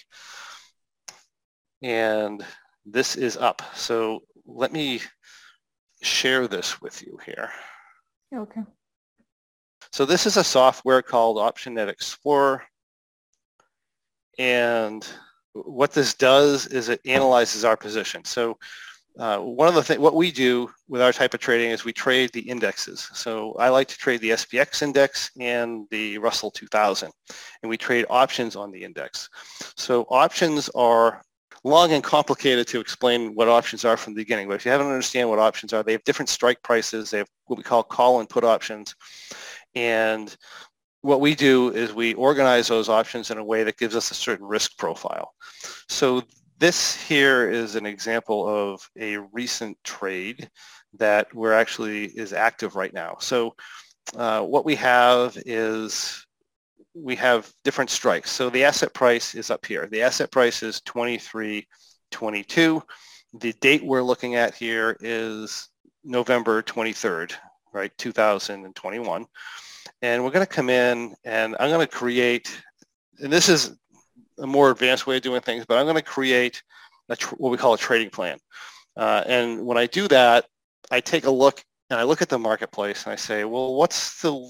And 1.82 2.44
this 2.86 3.16
is 3.16 3.36
up. 3.36 3.62
So 3.74 4.20
let 4.46 4.72
me 4.72 5.00
share 6.02 6.48
this 6.48 6.80
with 6.80 7.02
you 7.02 7.18
here. 7.24 7.50
Okay. 8.34 8.62
So 9.92 10.04
this 10.04 10.26
is 10.26 10.36
a 10.36 10.44
software 10.44 11.02
called 11.02 11.36
OptionNet 11.36 11.88
Explorer. 11.88 12.62
And 14.38 15.06
what 15.52 15.92
this 15.92 16.14
does 16.14 16.66
is 16.68 16.88
it 16.88 17.00
analyzes 17.04 17.64
our 17.64 17.76
position. 17.76 18.24
So 18.24 18.56
uh, 19.18 19.38
one 19.38 19.68
of 19.68 19.74
the 19.74 19.82
things, 19.82 20.00
what 20.00 20.14
we 20.14 20.30
do 20.30 20.70
with 20.88 21.02
our 21.02 21.12
type 21.12 21.34
of 21.34 21.40
trading 21.40 21.70
is 21.70 21.84
we 21.84 21.92
trade 21.92 22.30
the 22.32 22.48
indexes. 22.48 23.10
So 23.12 23.54
I 23.54 23.68
like 23.68 23.88
to 23.88 23.98
trade 23.98 24.20
the 24.20 24.30
SPX 24.30 24.82
index 24.82 25.30
and 25.38 25.86
the 25.90 26.18
Russell 26.18 26.50
2000, 26.50 27.10
and 27.62 27.70
we 27.70 27.76
trade 27.76 28.06
options 28.08 28.56
on 28.56 28.70
the 28.70 28.82
index. 28.82 29.28
So 29.76 30.02
options 30.04 30.68
are 30.70 31.22
long 31.64 31.92
and 31.92 32.02
complicated 32.02 32.66
to 32.68 32.80
explain 32.80 33.34
what 33.34 33.48
options 33.48 33.84
are 33.84 33.96
from 33.96 34.14
the 34.14 34.20
beginning. 34.22 34.48
But 34.48 34.54
if 34.54 34.64
you 34.64 34.70
haven't 34.70 34.86
understand 34.86 35.28
what 35.28 35.38
options 35.38 35.72
are, 35.72 35.82
they 35.82 35.92
have 35.92 36.04
different 36.04 36.28
strike 36.28 36.62
prices. 36.62 37.10
They 37.10 37.18
have 37.18 37.28
what 37.46 37.58
we 37.58 37.62
call 37.62 37.82
call 37.82 38.20
and 38.20 38.28
put 38.28 38.44
options. 38.44 38.94
And 39.74 40.34
what 41.02 41.20
we 41.20 41.34
do 41.34 41.70
is 41.70 41.92
we 41.92 42.14
organize 42.14 42.68
those 42.68 42.88
options 42.88 43.30
in 43.30 43.38
a 43.38 43.44
way 43.44 43.64
that 43.64 43.78
gives 43.78 43.96
us 43.96 44.10
a 44.10 44.14
certain 44.14 44.46
risk 44.46 44.76
profile. 44.76 45.32
So 45.88 46.22
this 46.60 46.94
here 46.94 47.50
is 47.50 47.74
an 47.74 47.86
example 47.86 48.46
of 48.46 48.86
a 48.98 49.16
recent 49.32 49.78
trade 49.82 50.50
that 50.98 51.34
we're 51.34 51.54
actually 51.54 52.04
is 52.04 52.34
active 52.34 52.76
right 52.76 52.92
now. 52.92 53.16
So 53.18 53.54
uh, 54.14 54.42
what 54.42 54.66
we 54.66 54.74
have 54.76 55.38
is 55.46 56.26
we 56.94 57.16
have 57.16 57.50
different 57.64 57.88
strikes. 57.88 58.30
So 58.30 58.50
the 58.50 58.64
asset 58.64 58.92
price 58.92 59.34
is 59.34 59.50
up 59.50 59.64
here. 59.64 59.88
The 59.90 60.02
asset 60.02 60.30
price 60.30 60.62
is 60.62 60.82
23.22. 60.82 62.82
The 63.40 63.52
date 63.54 63.82
we're 63.82 64.02
looking 64.02 64.34
at 64.34 64.54
here 64.54 64.98
is 65.00 65.66
November 66.04 66.62
23rd, 66.62 67.32
right, 67.72 67.90
2021. 67.96 69.24
And 70.02 70.22
we're 70.22 70.30
going 70.30 70.46
to 70.46 70.52
come 70.52 70.68
in 70.68 71.14
and 71.24 71.56
I'm 71.58 71.70
going 71.70 71.86
to 71.86 71.92
create, 71.92 72.54
and 73.20 73.32
this 73.32 73.48
is 73.48 73.79
a 74.40 74.46
more 74.46 74.70
advanced 74.70 75.06
way 75.06 75.16
of 75.16 75.22
doing 75.22 75.40
things, 75.40 75.64
but 75.66 75.78
I'm 75.78 75.84
going 75.84 75.96
to 75.96 76.02
create 76.02 76.62
tr- 77.16 77.34
what 77.36 77.50
we 77.50 77.58
call 77.58 77.74
a 77.74 77.78
trading 77.78 78.10
plan. 78.10 78.38
Uh, 78.96 79.22
and 79.26 79.64
when 79.64 79.78
I 79.78 79.86
do 79.86 80.08
that, 80.08 80.46
I 80.90 81.00
take 81.00 81.24
a 81.24 81.30
look 81.30 81.64
and 81.90 81.98
I 81.98 82.04
look 82.04 82.22
at 82.22 82.28
the 82.28 82.38
marketplace 82.38 83.04
and 83.04 83.12
I 83.12 83.16
say, 83.16 83.42
well, 83.44 83.74
what's 83.74 84.22
the 84.22 84.48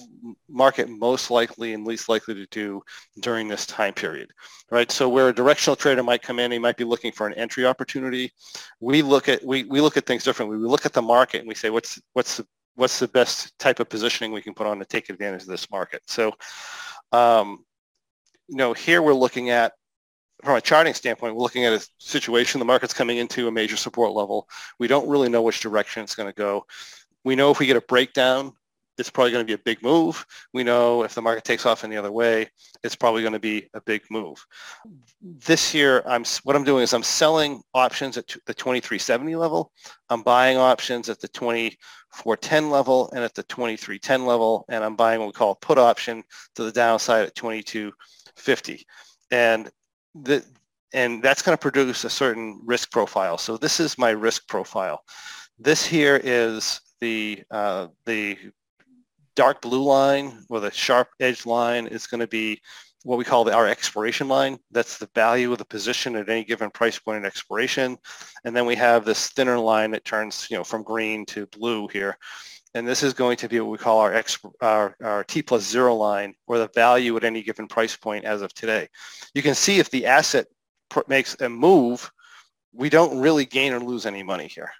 market 0.49 0.91
most 0.91 1.31
likely 1.31 1.73
and 1.73 1.87
least 1.87 2.09
likely 2.09 2.35
to 2.35 2.47
do 2.47 2.83
during 3.21 3.49
this 3.49 3.65
time 3.65 3.95
period, 3.95 4.31
right? 4.71 4.91
So 4.91 5.09
where 5.09 5.31
a 5.31 5.35
directional 5.35 5.75
trader 5.75 6.03
might 6.03 6.21
come 6.21 6.39
in, 6.39 6.53
he 6.53 6.59
might 6.59 6.77
be 6.77 6.85
looking 6.85 7.13
for 7.13 7.27
an 7.27 7.33
entry 7.35 7.65
opportunity. 7.65 8.31
We 8.81 9.01
look 9.01 9.29
at 9.31 9.43
we, 9.43 9.65
we 9.65 9.81
look 9.81 9.97
at 9.97 10.05
things 10.05 10.23
differently. 10.23 10.59
We 10.59 10.69
look 10.69 10.85
at 10.85 10.93
the 10.93 11.03
market 11.03 11.39
and 11.39 11.49
we 11.49 11.55
say, 11.55 11.71
what's 11.71 12.01
what's 12.13 12.37
the 12.37 12.47
what's 12.75 12.99
the 12.99 13.09
best 13.09 13.59
type 13.59 13.81
of 13.81 13.89
positioning 13.89 14.33
we 14.33 14.43
can 14.43 14.55
put 14.55 14.67
on 14.67 14.79
to 14.79 14.85
take 14.85 15.09
advantage 15.09 15.43
of 15.43 15.49
this 15.49 15.71
market? 15.71 16.03
So, 16.07 16.33
um, 17.13 17.65
you 18.49 18.57
know, 18.57 18.75
here 18.75 19.01
we're 19.01 19.15
looking 19.15 19.49
at 19.49 19.73
from 20.43 20.57
a 20.57 20.61
charting 20.61 20.95
standpoint, 20.95 21.35
we're 21.35 21.43
looking 21.43 21.65
at 21.65 21.73
a 21.73 21.87
situation, 21.99 22.59
the 22.59 22.65
market's 22.65 22.95
coming 22.95 23.19
into 23.19 23.49
a 23.49 23.53
major 23.53 23.77
support 23.77 24.13
level. 24.13 24.49
We 24.79 24.89
don't 24.89 25.09
really 25.09 25.29
know 25.29 25.43
which 25.43 25.61
direction 25.61 26.03
it's 26.03 26.15
going 26.15 26.29
to 26.29 26.35
go. 26.35 26.67
We 27.25 27.37
know 27.37 27.51
if 27.51 27.59
we 27.59 27.67
get 27.67 27.77
a 27.77 27.83
breakdown, 27.83 28.53
it's 29.01 29.11
probably 29.11 29.33
going 29.33 29.45
to 29.45 29.51
be 29.51 29.55
a 29.55 29.65
big 29.65 29.83
move. 29.83 30.25
We 30.53 30.63
know 30.63 31.03
if 31.03 31.15
the 31.15 31.23
market 31.23 31.45
takes 31.45 31.65
off 31.65 31.83
the 31.83 31.97
other 31.97 32.13
way, 32.13 32.51
it's 32.85 32.95
probably 32.95 33.23
going 33.23 33.33
to 33.33 33.41
be 33.41 33.69
a 33.75 33.81
big 33.81 34.03
move. 34.11 34.45
This 35.23 35.75
year, 35.75 36.03
I'm 36.07 36.25
what 36.45 36.55
I'm 36.55 36.65
doing 36.65 36.83
is 36.83 36.93
I'm 36.93 37.03
selling 37.03 37.63
options 37.73 38.19
at 38.19 38.29
the 38.47 38.55
2370 38.55 39.37
level. 39.37 39.73
I'm 40.11 40.23
buying 40.23 40.59
options 40.59 41.09
at 41.09 41.21
the 41.21 41.29
2410 41.29 42.71
level 42.71 43.11
and 43.13 43.25
at 43.25 43.35
the 43.35 43.43
2310 43.45 44.27
level, 44.27 44.67
and 44.69 44.85
I'm 44.85 44.97
buying 44.97 45.21
what 45.21 45.27
we 45.27 45.33
call 45.33 45.53
a 45.53 45.57
put 45.57 45.79
option 45.79 46.23
to 46.57 46.65
the 46.65 46.73
downside 46.73 47.27
at 47.27 47.35
2250. 47.35 48.87
And 49.31 49.71
and 50.93 51.23
that's 51.23 51.43
going 51.43 51.57
to 51.57 51.61
produce 51.61 52.05
a 52.05 52.11
certain 52.11 52.61
risk 52.65 52.91
profile. 52.91 53.39
So 53.39 53.57
this 53.57 53.81
is 53.81 53.99
my 53.99 54.11
risk 54.11 54.49
profile. 54.49 55.03
This 55.59 55.85
here 55.85 56.21
is 56.23 56.81
the 57.01 57.43
uh, 57.51 57.89
the 58.07 58.37
dark 59.37 59.63
blue 59.63 59.83
line 59.83 60.45
or 60.49 60.61
the 60.61 60.71
sharp 60.71 61.09
edge 61.21 61.47
line 61.47 61.87
is 61.87 62.07
going 62.07 62.21
to 62.21 62.27
be 62.27 62.61
what 63.05 63.17
we 63.19 63.25
call 63.25 63.45
the, 63.45 63.55
our 63.55 63.67
expiration 63.67 64.29
line. 64.29 64.59
That's 64.71 64.99
the 64.99 65.09
value 65.15 65.53
of 65.53 65.59
the 65.59 65.65
position 65.65 66.17
at 66.17 66.29
any 66.29 66.45
given 66.45 66.71
price 66.71 66.99
point 66.99 67.25
at 67.25 67.27
expiration. 67.27 67.97
And 68.45 68.55
then 68.55 68.67
we 68.67 68.75
have 68.77 69.05
this 69.05 69.29
thinner 69.29 69.59
line 69.59 69.91
that 69.93 70.05
turns, 70.05 70.49
you 70.51 70.59
know, 70.59 70.65
from 70.65 70.83
green 70.83 71.25
to 71.27 71.47
blue 71.47 71.89
here. 71.89 72.19
And 72.75 72.87
this 72.87 73.03
is 73.03 73.13
going 73.13 73.37
to 73.39 73.49
be 73.49 73.59
what 73.61 73.71
we 73.71 73.79
call 73.79 73.99
our, 73.99 74.23
our, 74.61 74.97
our 75.03 75.25
T 75.25 75.43
plus 75.43 75.63
zero 75.63 75.95
line 75.95 76.35
or 76.47 76.59
the 76.59 76.71
value 76.75 77.17
at 77.17 77.25
any 77.25 77.43
given 77.43 77.67
price 77.67 77.97
point 77.97 78.25
as 78.25 78.43
of 78.43 78.55
today. 78.55 78.89
You 79.35 79.43
can 79.43 79.55
see 79.55 79.79
if 79.79 79.91
the 79.91 80.07
asset 80.07 80.47
makes 81.09 81.37
a 81.41 81.49
move, 81.49 82.11
we 82.73 82.89
don't 82.89 83.19
really 83.19 83.45
gain 83.45 83.73
or 83.73 83.81
lose 83.81 84.07
any 84.07 84.23
money 84.23 84.47
here 84.47 84.71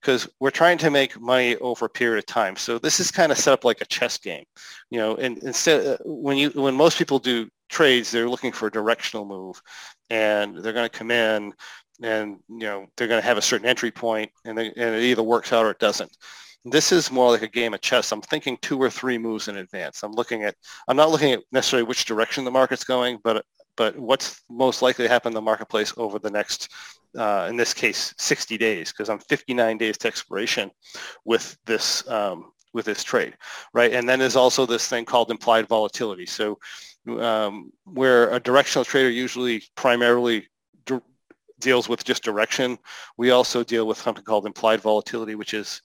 because 0.00 0.28
we're 0.40 0.50
trying 0.50 0.78
to 0.78 0.90
make 0.90 1.20
money 1.20 1.56
over 1.56 1.86
a 1.86 1.90
period 1.90 2.18
of 2.18 2.26
time. 2.26 2.56
So 2.56 2.78
this 2.78 3.00
is 3.00 3.10
kind 3.10 3.30
of 3.30 3.38
set 3.38 3.52
up 3.52 3.64
like 3.64 3.80
a 3.80 3.86
chess 3.86 4.18
game, 4.18 4.44
you 4.90 4.98
know. 4.98 5.16
And 5.16 5.38
instead, 5.38 5.86
uh, 5.86 5.98
when 6.04 6.36
you 6.36 6.50
when 6.50 6.74
most 6.74 6.98
people 6.98 7.18
do 7.18 7.48
trades, 7.68 8.10
they're 8.10 8.28
looking 8.28 8.52
for 8.52 8.66
a 8.66 8.70
directional 8.70 9.24
move, 9.24 9.60
and 10.08 10.56
they're 10.56 10.72
going 10.72 10.88
to 10.88 10.98
come 10.98 11.10
in, 11.10 11.52
and 12.02 12.38
you 12.48 12.58
know 12.58 12.86
they're 12.96 13.08
going 13.08 13.20
to 13.20 13.26
have 13.26 13.38
a 13.38 13.42
certain 13.42 13.66
entry 13.66 13.90
point, 13.90 14.30
and, 14.44 14.56
they, 14.56 14.66
and 14.66 14.94
it 14.94 15.02
either 15.02 15.22
works 15.22 15.52
out 15.52 15.64
or 15.64 15.70
it 15.70 15.78
doesn't. 15.78 16.16
This 16.64 16.92
is 16.92 17.10
more 17.10 17.30
like 17.30 17.42
a 17.42 17.48
game 17.48 17.72
of 17.72 17.80
chess. 17.80 18.12
I'm 18.12 18.20
thinking 18.20 18.58
two 18.60 18.80
or 18.80 18.90
three 18.90 19.16
moves 19.16 19.48
in 19.48 19.56
advance. 19.56 20.02
I'm 20.02 20.12
looking 20.12 20.44
at. 20.44 20.54
I'm 20.88 20.96
not 20.96 21.10
looking 21.10 21.32
at 21.32 21.42
necessarily 21.52 21.86
which 21.86 22.04
direction 22.04 22.44
the 22.44 22.50
market's 22.50 22.84
going, 22.84 23.18
but 23.24 23.44
but 23.76 23.98
what's 23.98 24.42
most 24.50 24.82
likely 24.82 25.06
to 25.06 25.08
happen 25.08 25.30
in 25.30 25.34
the 25.34 25.40
marketplace 25.40 25.94
over 25.96 26.18
the 26.18 26.30
next 26.30 26.68
uh, 27.18 27.46
in 27.48 27.56
this 27.56 27.74
case, 27.74 28.14
60 28.18 28.56
days 28.58 28.92
because 28.92 29.08
I'm 29.08 29.18
59 29.18 29.78
days 29.78 29.98
to 29.98 30.08
expiration 30.08 30.70
with 31.24 31.56
this 31.66 32.08
um, 32.08 32.52
with 32.72 32.84
this 32.84 33.02
trade, 33.02 33.36
right? 33.74 33.92
And 33.92 34.08
then 34.08 34.18
there's 34.18 34.36
also 34.36 34.64
this 34.64 34.86
thing 34.86 35.04
called 35.04 35.30
implied 35.30 35.66
volatility. 35.66 36.26
So 36.26 36.58
um, 37.18 37.72
where 37.84 38.30
a 38.30 38.38
directional 38.38 38.84
trader 38.84 39.10
usually 39.10 39.62
primarily 39.74 40.46
deals 41.58 41.88
with 41.88 42.04
just 42.04 42.22
direction, 42.22 42.78
we 43.16 43.30
also 43.30 43.64
deal 43.64 43.86
with 43.86 43.98
something 43.98 44.24
called 44.24 44.46
implied 44.46 44.80
volatility, 44.80 45.34
which 45.34 45.52
is 45.52 45.82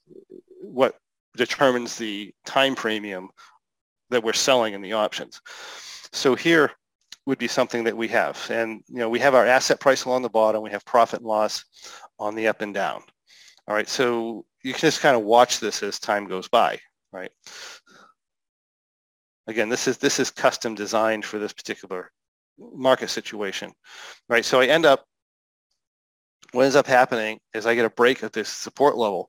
what 0.66 0.96
determines 1.36 1.96
the 1.96 2.32
time 2.44 2.74
premium 2.74 3.28
that 4.10 4.22
we're 4.22 4.32
selling 4.32 4.74
in 4.74 4.82
the 4.82 4.92
options. 4.92 5.40
So 6.12 6.34
here, 6.34 6.72
would 7.26 7.38
be 7.38 7.48
something 7.48 7.84
that 7.84 7.96
we 7.96 8.08
have. 8.08 8.46
And, 8.50 8.82
you 8.88 8.98
know, 8.98 9.08
we 9.08 9.18
have 9.18 9.34
our 9.34 9.46
asset 9.46 9.80
price 9.80 10.04
along 10.04 10.22
the 10.22 10.30
bottom. 10.30 10.62
We 10.62 10.70
have 10.70 10.84
profit 10.84 11.20
and 11.20 11.28
loss 11.28 11.64
on 12.18 12.34
the 12.34 12.46
up 12.46 12.62
and 12.62 12.72
down. 12.72 13.02
All 13.66 13.74
right. 13.74 13.88
So 13.88 14.46
you 14.62 14.72
can 14.72 14.80
just 14.80 15.00
kind 15.00 15.16
of 15.16 15.22
watch 15.22 15.58
this 15.58 15.82
as 15.82 15.98
time 15.98 16.26
goes 16.26 16.48
by, 16.48 16.78
right? 17.12 17.32
Again, 19.48 19.68
this 19.68 19.88
is, 19.88 19.98
this 19.98 20.20
is 20.20 20.30
custom 20.30 20.74
designed 20.74 21.24
for 21.24 21.38
this 21.38 21.52
particular 21.52 22.12
market 22.58 23.10
situation, 23.10 23.72
right? 24.28 24.44
So 24.44 24.60
I 24.60 24.66
end 24.66 24.86
up, 24.86 25.04
what 26.52 26.62
ends 26.62 26.76
up 26.76 26.86
happening 26.86 27.40
is 27.54 27.66
I 27.66 27.74
get 27.74 27.84
a 27.84 27.90
break 27.90 28.22
at 28.22 28.32
this 28.32 28.48
support 28.48 28.96
level. 28.96 29.28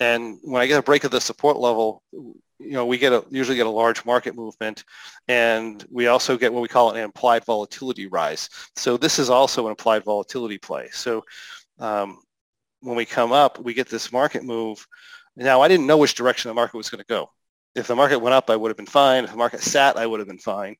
And 0.00 0.38
when 0.42 0.62
I 0.62 0.66
get 0.66 0.78
a 0.78 0.82
break 0.82 1.04
of 1.04 1.10
the 1.10 1.20
support 1.20 1.56
level, 1.56 2.02
you 2.12 2.72
know, 2.72 2.86
we 2.86 2.98
get 2.98 3.12
a, 3.12 3.24
usually 3.30 3.56
get 3.56 3.66
a 3.66 3.70
large 3.70 4.04
market 4.04 4.34
movement 4.34 4.84
and 5.28 5.84
we 5.90 6.08
also 6.08 6.36
get 6.36 6.52
what 6.52 6.62
we 6.62 6.68
call 6.68 6.90
an 6.90 6.96
implied 7.02 7.44
volatility 7.44 8.06
rise. 8.06 8.48
So 8.76 8.96
this 8.96 9.18
is 9.18 9.30
also 9.30 9.66
an 9.66 9.70
implied 9.70 10.04
volatility 10.04 10.58
play. 10.58 10.88
So 10.92 11.24
um, 11.78 12.18
when 12.80 12.96
we 12.96 13.04
come 13.04 13.32
up, 13.32 13.58
we 13.58 13.74
get 13.74 13.88
this 13.88 14.12
market 14.12 14.44
move. 14.44 14.86
Now, 15.36 15.60
I 15.60 15.68
didn't 15.68 15.86
know 15.86 15.96
which 15.96 16.14
direction 16.14 16.48
the 16.48 16.54
market 16.54 16.76
was 16.76 16.90
going 16.90 17.02
to 17.02 17.06
go. 17.08 17.30
If 17.74 17.86
the 17.86 17.94
market 17.94 18.18
went 18.18 18.34
up, 18.34 18.50
I 18.50 18.56
would 18.56 18.70
have 18.70 18.76
been 18.76 18.86
fine. 18.86 19.24
If 19.24 19.30
the 19.30 19.36
market 19.36 19.60
sat, 19.60 19.96
I 19.96 20.06
would 20.06 20.18
have 20.20 20.28
been 20.28 20.38
fine. 20.38 20.76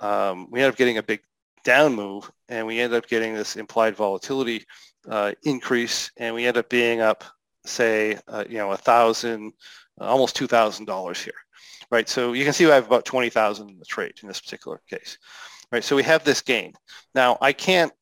Um, 0.00 0.48
we 0.50 0.60
ended 0.60 0.74
up 0.74 0.78
getting 0.78 0.98
a 0.98 1.02
big 1.02 1.20
down 1.64 1.94
move 1.94 2.30
and 2.48 2.66
we 2.66 2.78
ended 2.78 2.96
up 2.96 3.08
getting 3.08 3.34
this 3.34 3.56
implied 3.56 3.96
volatility 3.96 4.64
uh, 5.08 5.32
increase 5.44 6.10
and 6.16 6.34
we 6.34 6.46
end 6.46 6.56
up 6.56 6.68
being 6.68 7.00
up, 7.00 7.24
say, 7.66 8.18
uh, 8.28 8.44
you 8.48 8.58
know, 8.58 8.72
a 8.72 8.76
thousand, 8.76 9.52
almost 9.98 10.36
$2,000 10.36 11.22
here, 11.22 11.32
right? 11.90 12.08
So 12.08 12.32
you 12.32 12.44
can 12.44 12.52
see 12.52 12.70
I 12.70 12.74
have 12.74 12.86
about 12.86 13.04
20,000 13.04 13.68
in 13.68 13.78
the 13.78 13.84
trade 13.84 14.14
in 14.22 14.28
this 14.28 14.40
particular 14.40 14.80
case, 14.88 15.18
right? 15.72 15.84
So 15.84 15.96
we 15.96 16.02
have 16.02 16.24
this 16.24 16.42
gain. 16.42 16.72
Now 17.14 17.38
I 17.40 17.52
can't, 17.52 17.92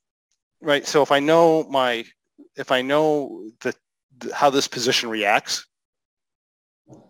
right? 0.61 0.87
So 0.87 1.03
if 1.03 1.12
I 1.12 1.20
know 1.20 1.64
my, 1.64 2.05
if 2.57 2.70
I 2.70 2.83
know 2.83 3.48
the, 3.61 3.74
how 4.33 4.50
this 4.50 4.68
position 4.68 5.09
reacts, 5.09 5.66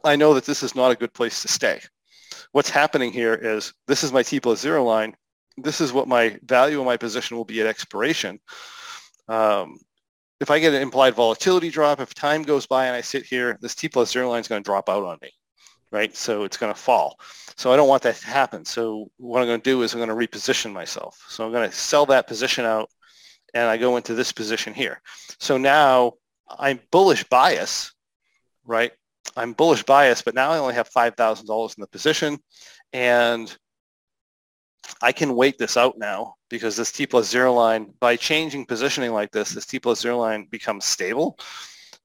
I 0.05 0.17
know 0.17 0.35
that 0.35 0.45
this 0.45 0.63
is 0.63 0.75
not 0.75 0.93
a 0.93 0.97
good 0.97 1.13
place 1.13 1.43
to 1.43 1.49
stay. 1.49 1.81
What's 2.53 2.71
happening 2.71 3.13
here 3.13 3.35
is 3.35 3.73
this 3.87 4.05
is 4.05 4.13
my 4.13 4.23
T 4.23 4.39
plus 4.39 4.61
zero 4.61 4.85
line. 4.85 5.15
This 5.57 5.81
is 5.81 5.93
what 5.93 6.09
my 6.09 6.39
value 6.45 6.81
of 6.81 6.87
my 6.87 6.97
position 6.97 7.37
will 7.37 7.45
be 7.45 7.61
at 7.61 7.67
expiration. 7.67 8.39
Um, 9.29 9.79
if 10.45 10.51
I 10.51 10.59
get 10.59 10.75
an 10.75 10.83
implied 10.83 11.15
volatility 11.15 11.71
drop, 11.71 12.01
if 12.01 12.13
time 12.13 12.43
goes 12.43 12.67
by 12.67 12.85
and 12.85 12.95
I 12.95 13.01
sit 13.01 13.25
here, 13.25 13.57
this 13.63 13.75
T 13.75 13.89
plus 13.89 14.13
zero 14.13 14.29
line 14.29 14.43
is 14.43 14.47
going 14.49 14.63
to 14.63 14.65
drop 14.65 14.91
out 14.91 15.03
on 15.03 15.17
me, 15.23 15.31
right? 15.91 16.15
So 16.15 16.45
it's 16.45 16.59
going 16.59 16.71
to 16.71 16.79
fall. 16.79 17.19
So 17.57 17.73
I 17.73 17.77
don't 17.77 17.89
want 17.89 18.03
that 18.03 18.17
to 18.17 18.27
happen. 18.27 18.63
So 18.67 19.11
what 19.17 19.41
I'm 19.41 19.49
going 19.49 19.63
to 19.63 19.65
do 19.65 19.81
is 19.81 19.95
I'm 19.95 20.07
going 20.07 20.11
to 20.11 20.15
reposition 20.15 20.71
myself. 20.71 21.19
So 21.31 21.47
I'm 21.47 21.51
going 21.51 21.67
to 21.67 21.75
sell 21.75 22.05
that 22.07 22.27
position 22.27 22.67
out 22.67 22.91
and 23.55 23.71
I 23.71 23.79
go 23.79 23.97
into 23.97 24.13
this 24.13 24.33
position 24.33 24.75
here. 24.75 25.01
So 25.41 25.57
now 25.57 26.13
I'm 26.59 26.79
bullish 26.91 27.25
bias, 27.25 27.95
right? 28.67 28.93
I'm 29.39 29.55
bullish 29.55 29.85
bias, 29.85 30.21
but 30.21 30.35
now 30.35 30.51
I 30.51 30.59
only 30.59 30.75
have 30.75 30.91
$5,000 30.91 31.79
in 31.79 31.81
the 31.81 31.87
position 31.87 32.39
and 32.93 33.57
I 35.01 35.13
can 35.13 35.35
wait 35.35 35.59
this 35.59 35.77
out 35.77 35.99
now 35.99 36.35
because 36.49 36.77
this 36.77 36.93
T 36.93 37.07
plus 37.07 37.29
zero 37.29 37.53
line, 37.53 37.93
by 38.01 38.17
changing 38.17 38.67
positioning 38.67 39.13
like 39.13 39.31
this, 39.33 39.51
this 39.51 39.67
T 39.67 39.79
plus 39.79 40.01
zero 40.01 40.19
line 40.19 40.47
becomes 40.51 40.85
stable. 40.85 41.39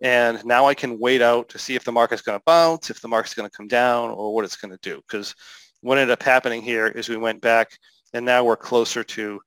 And 0.01 0.43
now 0.45 0.65
I 0.65 0.73
can 0.73 0.97
wait 0.97 1.21
out 1.21 1.49
to 1.49 1.59
see 1.59 1.75
if 1.75 1.83
the 1.83 1.91
market's 1.91 2.21
going 2.21 2.39
to 2.39 2.43
bounce, 2.45 2.89
if 2.89 3.01
the 3.01 3.07
market's 3.07 3.33
going 3.33 3.49
to 3.49 3.55
come 3.55 3.67
down, 3.67 4.11
or 4.11 4.33
what 4.33 4.45
it's 4.45 4.55
going 4.55 4.71
to 4.71 4.79
do. 4.81 5.01
Because 5.07 5.35
what 5.81 5.97
ended 5.97 6.13
up 6.13 6.23
happening 6.23 6.61
here 6.61 6.87
is 6.87 7.09
we 7.09 7.17
went 7.17 7.41
back, 7.41 7.77
and 8.13 8.25
now 8.25 8.43
we're 8.43 8.55
closer 8.55 9.03
to, 9.03 9.39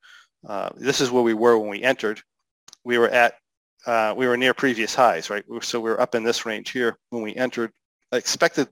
uh, 0.46 0.68
this 0.76 1.00
is 1.00 1.10
where 1.10 1.22
we 1.22 1.34
were 1.34 1.58
when 1.58 1.70
we 1.70 1.82
entered. 1.82 2.20
We 2.84 2.98
were 2.98 3.08
at, 3.08 3.34
uh, 3.86 4.14
we 4.16 4.26
were 4.26 4.36
near 4.36 4.52
previous 4.52 4.94
highs, 4.94 5.30
right? 5.30 5.44
So 5.62 5.80
we 5.80 5.90
were 5.90 6.00
up 6.00 6.14
in 6.14 6.22
this 6.22 6.44
range 6.44 6.70
here 6.70 6.98
when 7.10 7.22
we 7.22 7.34
entered. 7.34 7.72
I 8.12 8.16
expected 8.16 8.68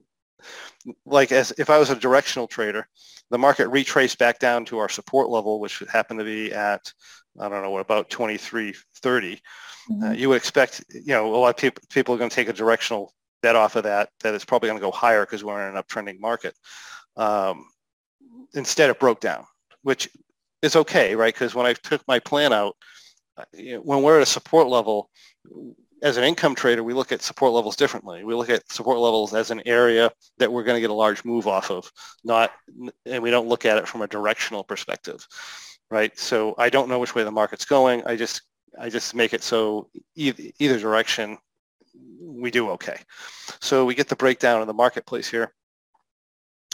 like 1.05 1.31
as 1.31 1.53
if 1.57 1.69
I 1.69 1.77
was 1.77 1.89
a 1.89 1.95
directional 1.95 2.47
trader, 2.47 2.87
the 3.29 3.37
market 3.37 3.67
retraced 3.69 4.17
back 4.17 4.39
down 4.39 4.65
to 4.65 4.77
our 4.79 4.89
support 4.89 5.29
level, 5.29 5.59
which 5.59 5.83
happened 5.91 6.19
to 6.19 6.25
be 6.25 6.53
at, 6.53 6.91
I 7.39 7.49
don't 7.49 7.61
know, 7.61 7.71
what 7.71 7.81
about 7.81 8.09
2330. 8.09 9.35
Mm-hmm. 9.89 10.03
Uh, 10.03 10.11
you 10.11 10.29
would 10.29 10.37
expect, 10.37 10.83
you 10.89 11.13
know, 11.13 11.33
a 11.33 11.37
lot 11.37 11.49
of 11.49 11.57
people, 11.57 11.83
people 11.89 12.15
are 12.15 12.17
going 12.17 12.29
to 12.29 12.35
take 12.35 12.49
a 12.49 12.53
directional 12.53 13.13
bet 13.41 13.55
off 13.55 13.75
of 13.75 13.83
that, 13.83 14.09
that 14.21 14.33
it's 14.33 14.45
probably 14.45 14.69
going 14.69 14.79
to 14.79 14.85
go 14.85 14.91
higher 14.91 15.25
because 15.25 15.43
we're 15.43 15.67
in 15.67 15.75
an 15.75 15.81
uptrending 15.81 16.19
market. 16.19 16.55
Um, 17.15 17.65
instead, 18.53 18.89
it 18.89 18.99
broke 18.99 19.19
down, 19.19 19.45
which 19.81 20.09
is 20.61 20.75
okay, 20.75 21.15
right? 21.15 21.33
Because 21.33 21.55
when 21.55 21.65
I 21.65 21.73
took 21.73 22.05
my 22.07 22.19
plan 22.19 22.53
out, 22.53 22.75
uh, 23.37 23.43
you 23.53 23.75
know, 23.75 23.79
when 23.79 24.03
we're 24.03 24.17
at 24.17 24.23
a 24.23 24.27
support 24.27 24.67
level, 24.67 25.09
as 26.01 26.17
an 26.17 26.23
income 26.23 26.55
trader, 26.55 26.83
we 26.83 26.93
look 26.93 27.11
at 27.11 27.21
support 27.21 27.53
levels 27.53 27.75
differently. 27.75 28.23
We 28.23 28.33
look 28.33 28.49
at 28.49 28.69
support 28.71 28.97
levels 28.97 29.33
as 29.33 29.51
an 29.51 29.61
area 29.65 30.11
that 30.39 30.51
we're 30.51 30.63
going 30.63 30.75
to 30.75 30.81
get 30.81 30.89
a 30.89 30.93
large 30.93 31.23
move 31.23 31.47
off 31.47 31.69
of, 31.69 31.91
not, 32.23 32.51
and 33.05 33.21
we 33.21 33.29
don't 33.29 33.47
look 33.47 33.65
at 33.65 33.77
it 33.77 33.87
from 33.87 34.01
a 34.01 34.07
directional 34.07 34.63
perspective, 34.63 35.27
right? 35.91 36.17
So 36.17 36.55
I 36.57 36.69
don't 36.69 36.89
know 36.89 36.99
which 36.99 37.13
way 37.13 37.23
the 37.23 37.31
market's 37.31 37.65
going. 37.65 38.03
I 38.05 38.15
just, 38.15 38.41
I 38.79 38.89
just 38.89 39.13
make 39.13 39.33
it 39.33 39.43
so 39.43 39.89
either, 40.15 40.43
either 40.59 40.79
direction, 40.79 41.37
we 42.19 42.49
do 42.49 42.69
okay. 42.71 42.97
So 43.59 43.85
we 43.85 43.95
get 43.95 44.07
the 44.07 44.15
breakdown 44.15 44.61
of 44.61 44.67
the 44.67 44.73
marketplace 44.73 45.29
here 45.29 45.53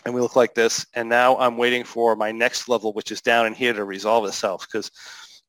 and 0.06 0.13
we 0.13 0.22
look 0.22 0.38
like 0.38 0.54
this. 0.54 0.86
And 0.94 1.10
now 1.10 1.38
I'm 1.38 1.58
waiting 1.58 1.84
for 1.84 2.16
my 2.16 2.32
next 2.32 2.70
level, 2.70 2.94
which 2.94 3.12
is 3.12 3.22
down 3.22 3.46
in 3.46 3.54
here 3.54 3.74
to 3.74 3.84
resolve 3.84 4.26
itself 4.26 4.66
because 4.72 4.92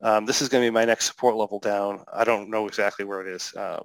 um, 0.01 0.27
this 0.27 0.43
is 0.43 0.49
going 0.49 0.63
to 0.63 0.71
be 0.71 0.75
my 0.75 0.85
next 0.85 1.07
support 1.07 1.37
level 1.37 1.59
down. 1.59 2.05
I 2.13 2.25
don't 2.25 2.51
know 2.51 2.67
exactly 2.67 3.05
where 3.05 3.21
it 3.21 3.29
is. 3.29 3.55
Uh, 3.55 3.83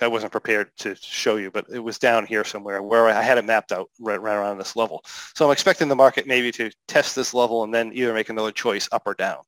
I 0.00 0.06
wasn't 0.06 0.32
prepared 0.32 0.70
to 0.78 0.94
show 0.96 1.36
you, 1.36 1.50
but 1.50 1.66
it 1.72 1.80
was 1.80 1.98
down 1.98 2.26
here 2.26 2.44
somewhere 2.44 2.82
where 2.82 3.08
I 3.08 3.22
had 3.22 3.38
it 3.38 3.44
mapped 3.44 3.72
out 3.72 3.90
right, 3.98 4.20
right 4.20 4.36
around 4.36 4.58
this 4.58 4.76
level. 4.76 5.04
So 5.34 5.46
I'm 5.46 5.52
expecting 5.52 5.88
the 5.88 5.96
market 5.96 6.26
maybe 6.26 6.52
to 6.52 6.70
test 6.86 7.16
this 7.16 7.34
level 7.34 7.64
and 7.64 7.74
then 7.74 7.92
either 7.92 8.14
make 8.14 8.28
another 8.28 8.52
choice 8.52 8.88
up 8.92 9.02
or 9.06 9.14
down. 9.14 9.42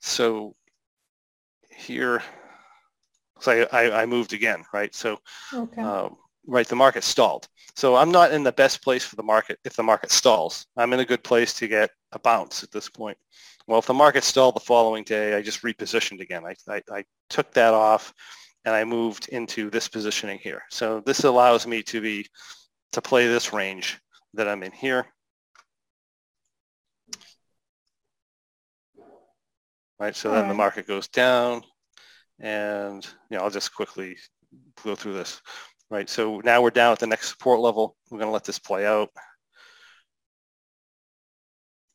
So 0.00 0.54
here, 1.70 2.22
so 3.40 3.66
I, 3.72 4.02
I 4.02 4.06
moved 4.06 4.32
again, 4.32 4.64
right? 4.72 4.94
So 4.94 5.18
okay. 5.52 5.82
um, 5.82 6.16
right, 6.46 6.66
the 6.66 6.76
market 6.76 7.04
stalled. 7.04 7.48
So 7.76 7.96
I'm 7.96 8.10
not 8.10 8.32
in 8.32 8.42
the 8.42 8.52
best 8.52 8.82
place 8.82 9.04
for 9.04 9.16
the 9.16 9.22
market 9.22 9.58
if 9.64 9.76
the 9.76 9.82
market 9.82 10.10
stalls. 10.10 10.66
I'm 10.76 10.92
in 10.92 11.00
a 11.00 11.04
good 11.04 11.22
place 11.22 11.52
to 11.54 11.68
get 11.68 11.90
a 12.12 12.18
bounce 12.18 12.62
at 12.62 12.70
this 12.70 12.88
point. 12.88 13.18
Well, 13.68 13.78
if 13.78 13.86
the 13.86 13.92
market 13.92 14.24
stalled 14.24 14.56
the 14.56 14.60
following 14.60 15.04
day, 15.04 15.34
I 15.34 15.42
just 15.42 15.62
repositioned 15.62 16.20
again. 16.20 16.42
I, 16.46 16.54
I, 16.72 16.82
I 16.90 17.04
took 17.28 17.52
that 17.52 17.74
off 17.74 18.14
and 18.64 18.74
I 18.74 18.82
moved 18.82 19.28
into 19.28 19.68
this 19.68 19.88
positioning 19.88 20.38
here. 20.38 20.62
So 20.70 21.02
this 21.04 21.24
allows 21.24 21.66
me 21.66 21.82
to 21.82 22.00
be 22.00 22.26
to 22.92 23.02
play 23.02 23.26
this 23.26 23.52
range 23.52 24.00
that 24.32 24.48
I'm 24.48 24.62
in 24.62 24.72
here. 24.72 25.06
Right, 30.00 30.16
so 30.16 30.30
All 30.30 30.34
then 30.34 30.44
right. 30.44 30.48
the 30.48 30.54
market 30.54 30.86
goes 30.86 31.08
down 31.08 31.62
and 32.40 33.04
you 33.30 33.36
know, 33.36 33.44
I'll 33.44 33.50
just 33.50 33.74
quickly 33.74 34.16
go 34.82 34.94
through 34.94 35.12
this. 35.12 35.42
Right, 35.90 36.08
so 36.08 36.40
now 36.42 36.62
we're 36.62 36.70
down 36.70 36.92
at 36.92 37.00
the 37.00 37.06
next 37.06 37.28
support 37.28 37.60
level. 37.60 37.96
We're 38.10 38.18
gonna 38.18 38.30
let 38.30 38.44
this 38.44 38.58
play 38.58 38.86
out. 38.86 39.10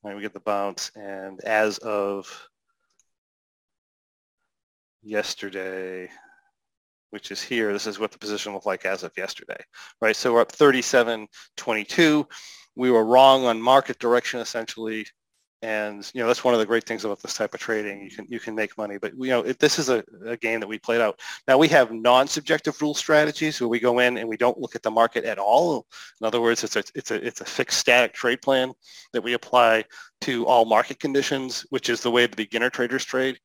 We 0.04 0.22
get 0.22 0.34
the 0.34 0.42
bounce, 0.42 0.92
and 0.96 1.39
as 1.46 1.78
of 1.78 2.28
yesterday, 5.02 6.10
which 7.12 7.32
is 7.32 7.42
here, 7.42 7.72
this 7.72 7.88
is 7.88 8.00
what 8.00 8.12
the 8.12 8.18
position 8.18 8.54
looked 8.54 8.66
like 8.66 8.86
as 8.86 9.04
of 9.04 9.13
yesterday, 9.16 9.62
right? 10.02 10.16
So 10.16 10.34
we're 10.34 10.42
up 10.42 10.52
37.22. 10.52 12.26
We 12.76 12.92
were 12.92 13.06
wrong 13.06 13.46
on 13.46 13.62
market 13.62 14.00
direction 14.00 14.39
essentially 14.39 15.06
and 15.63 16.12
you 16.13 16.19
know 16.21 16.28
that's 16.28 16.43
one 16.43 16.54
of 16.54 16.60
the 16.60 16.65
great 16.65 16.84
things 16.84 17.06
about 17.06 17.21
this 17.21 17.36
type 17.36 17.54
of 17.54 17.60
trading. 17.60 18.04
You 18.04 18.12
can 18.12 18.28
you 18.30 18.39
can 18.39 18.54
make 18.54 18.78
money. 18.78 18.97
But 18.97 19.13
you 19.17 19.30
know 19.30 19.41
it, 19.41 19.60
this 19.60 19.80
is 19.80 19.88
a, 19.89 20.04
a, 20.26 20.36
game 20.36 20.60
that 20.60 20.67
we 20.67 20.78
played 20.78 20.99
out 20.99 21.21
now 21.47 21.58
we 21.58 21.69
have 21.69 21.91
non-subjective 21.91 22.80
rule 22.82 22.93
strategies 22.93 23.62
where 23.62 23.69
we 23.69 23.80
go 23.80 23.99
in 23.99 24.17
and 24.17 24.28
we 24.28 24.36
don't 24.36 24.60
look 24.60 24.76
at 24.76 24.84
the 24.84 24.91
market 24.91 25.23
at 25.23 25.39
all. 25.39 25.88
In 26.19 26.28
other 26.28 26.41
words 26.41 26.65
it's 26.65 26.76
a 26.76 26.84
it's 26.95 27.12
a 27.12 27.26
it's 27.26 27.39
a 27.39 27.45
fixed 27.45 27.80
static 27.80 28.13
trade 28.13 28.41
plan 28.41 28.73
that 29.13 29.23
we 29.23 29.34
apply 29.34 29.86
to 30.21 30.45
all 30.45 30.65
market 30.65 30.99
conditions 30.99 31.65
which 31.69 31.89
is 31.89 32.02
the 32.02 32.12
way 32.12 32.28
the 32.28 32.36
beginner 32.36 32.69
traders 32.69 33.06
trade. 33.06 33.39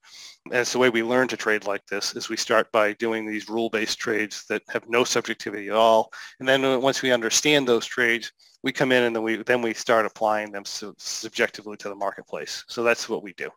And 0.47 0.57
it's 0.57 0.73
the 0.73 0.79
way 0.79 0.91
we 0.91 1.05
learn 1.05 1.29
to 1.29 1.37
trade 1.37 1.67
like 1.67 1.87
this 1.87 2.17
is 2.17 2.29
we 2.29 2.37
start 2.37 2.73
by 2.73 2.95
doing 2.95 3.27
these 3.27 3.49
rule-based 3.49 3.99
trades 3.99 4.45
that 4.49 4.63
have 4.71 4.89
no 4.89 5.05
subjectivity 5.05 5.69
at 5.69 5.75
all. 5.75 6.11
And 6.41 6.49
then 6.49 6.65
uh, 6.65 6.79
once 6.79 7.03
we 7.03 7.13
understand 7.13 7.69
those 7.69 7.85
trades 7.85 8.33
we 8.63 8.73
come 8.73 8.93
in 8.93 9.05
and 9.05 9.15
then 9.15 9.23
we 9.23 9.37
then 9.43 9.63
we 9.63 9.75
start 9.75 10.07
applying 10.07 10.53
them 10.53 10.65
su- 10.65 10.95
subjectively 10.99 11.77
to 11.79 11.89
the 11.89 11.95
marketplace. 11.95 12.65
So 12.69 12.83
that's 12.83 13.09
what 13.09 13.23
we 13.23 13.33
do. 13.35 13.51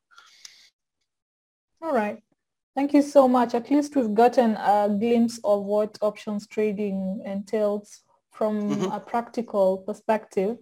All 1.81 1.93
right. 1.93 2.21
Thank 2.75 2.93
you 2.93 3.01
so 3.01 3.27
much. 3.27 3.53
At 3.53 3.69
least 3.69 3.95
we've 3.95 4.13
gotten 4.13 4.51
a 4.55 4.87
glimpse 4.87 5.39
of 5.43 5.63
what 5.63 5.97
options 6.01 6.47
trading 6.47 7.21
entails 7.25 8.01
from 8.31 8.69
mm-hmm. 8.69 8.91
a 8.91 8.99
practical 8.99 9.79
perspective. 9.79 10.57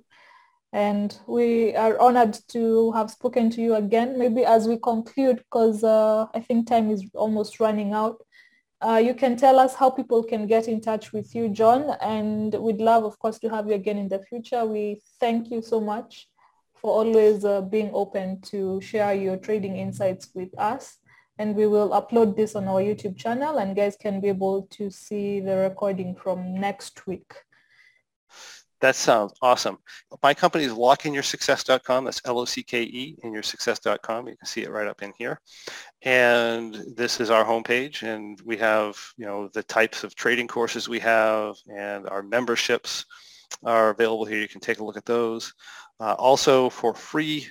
And 0.72 1.18
we 1.28 1.76
are 1.76 2.00
honored 2.00 2.38
to 2.50 2.92
have 2.94 3.12
spoken 3.12 3.50
to 3.52 3.62
you 3.62 3.76
again. 3.76 4.18
Maybe 4.18 4.46
as 4.46 4.68
we 4.68 4.78
conclude, 4.78 5.38
because 5.38 5.84
uh, 5.84 6.26
I 6.34 6.40
think 6.40 6.68
time 6.68 6.90
is 6.90 7.06
almost 7.14 7.60
running 7.60 7.94
out, 7.94 8.22
uh, 8.82 9.02
you 9.04 9.14
can 9.14 9.36
tell 9.36 9.60
us 9.60 9.76
how 9.76 9.90
people 9.90 10.24
can 10.24 10.48
get 10.48 10.68
in 10.68 10.80
touch 10.80 11.12
with 11.12 11.36
you, 11.36 11.50
John, 11.50 11.96
and 12.02 12.54
we'd 12.54 12.80
love, 12.80 13.04
of 13.04 13.20
course, 13.20 13.38
to 13.40 13.50
have 13.50 13.68
you 13.68 13.74
again 13.74 13.98
in 13.98 14.08
the 14.08 14.24
future. 14.24 14.66
We 14.66 15.02
thank 15.20 15.52
you 15.52 15.62
so 15.62 15.82
much 15.82 16.28
for 16.76 16.92
always 16.92 17.44
uh, 17.44 17.62
being 17.62 17.92
open 17.94 18.40
to 18.42 18.80
share 18.80 19.14
your 19.14 19.36
trading 19.36 19.76
insights 19.76 20.30
with 20.34 20.58
us. 20.58 20.98
And 21.38 21.56
we 21.56 21.68
will 21.68 21.90
upload 21.90 22.36
this 22.36 22.56
on 22.56 22.68
our 22.68 22.82
YouTube 22.82 23.18
channel 23.18 23.58
and 23.58 23.76
guys 23.76 23.96
can 23.96 24.20
be 24.20 24.28
able 24.30 24.64
to 24.72 24.90
see 24.90 25.40
the 25.40 25.56
recording 25.58 26.16
from 26.16 26.54
next 26.54 27.06
week. 27.08 27.34
That 28.82 28.96
sounds 28.96 29.34
awesome. 29.42 29.78
My 30.24 30.34
company 30.34 30.64
is 30.64 30.72
lockeinyoursuccess.com. 30.72 32.06
That's 32.06 32.22
L-O-C-K-E 32.24 33.18
in 33.22 33.34
yoursuccess.com. 33.34 34.28
You 34.28 34.38
can 34.38 34.46
see 34.46 34.62
it 34.62 34.72
right 34.72 34.88
up 34.88 35.02
in 35.02 35.12
here. 35.18 35.42
And 36.04 36.76
this 36.96 37.20
is 37.20 37.30
our 37.30 37.44
homepage. 37.44 38.04
And 38.04 38.40
we 38.46 38.56
have, 38.58 38.98
you 39.18 39.26
know, 39.26 39.50
the 39.50 39.64
types 39.64 40.06
of 40.06 40.16
trading 40.16 40.48
courses 40.48 40.88
we 40.88 41.00
have 41.00 41.58
and 41.68 42.08
our 42.08 42.24
memberships 42.24 43.06
are 43.66 43.90
available 43.90 44.26
here. 44.26 44.40
You 44.40 44.48
can 44.48 44.62
take 44.62 44.80
a 44.80 44.84
look 44.86 44.98
at 44.98 45.06
those. 45.06 45.54
Uh, 46.00 46.14
also 46.14 46.70
for 46.70 46.94
free, 46.94 47.48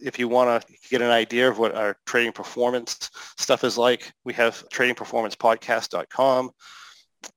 if 0.00 0.18
you 0.18 0.26
want 0.26 0.66
to 0.66 0.74
get 0.90 1.00
an 1.00 1.10
idea 1.10 1.48
of 1.48 1.58
what 1.58 1.76
our 1.76 1.96
trading 2.06 2.32
performance 2.32 3.10
stuff 3.38 3.62
is 3.62 3.78
like, 3.78 4.12
we 4.24 4.32
have 4.34 4.68
tradingperformancepodcast.com 4.70 6.50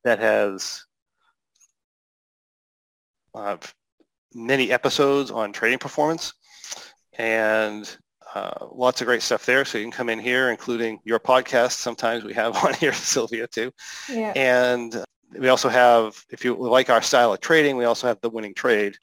that 0.04 0.18
has 0.18 0.84
uh, 3.34 3.56
many 4.34 4.70
episodes 4.70 5.30
on 5.30 5.52
trading 5.52 5.78
performance 5.78 6.34
and 7.18 7.96
uh, 8.34 8.66
lots 8.72 9.00
of 9.00 9.06
great 9.06 9.22
stuff 9.22 9.44
there. 9.44 9.64
So 9.64 9.78
you 9.78 9.84
can 9.84 9.92
come 9.92 10.08
in 10.08 10.18
here, 10.18 10.50
including 10.50 11.00
your 11.04 11.18
podcast. 11.18 11.72
Sometimes 11.72 12.24
we 12.24 12.32
have 12.34 12.56
on 12.64 12.74
here, 12.74 12.92
Sylvia, 12.92 13.46
too. 13.46 13.72
Yeah. 14.08 14.32
And 14.36 15.04
we 15.36 15.48
also 15.48 15.68
have, 15.68 16.22
if 16.30 16.44
you 16.44 16.54
like 16.54 16.90
our 16.90 17.02
style 17.02 17.32
of 17.32 17.40
trading, 17.40 17.76
we 17.76 17.84
also 17.84 18.06
have 18.06 18.20
the 18.20 18.30
winning 18.30 18.54
trade, 18.54 18.96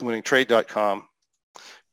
winningtrade.com, 0.00 1.08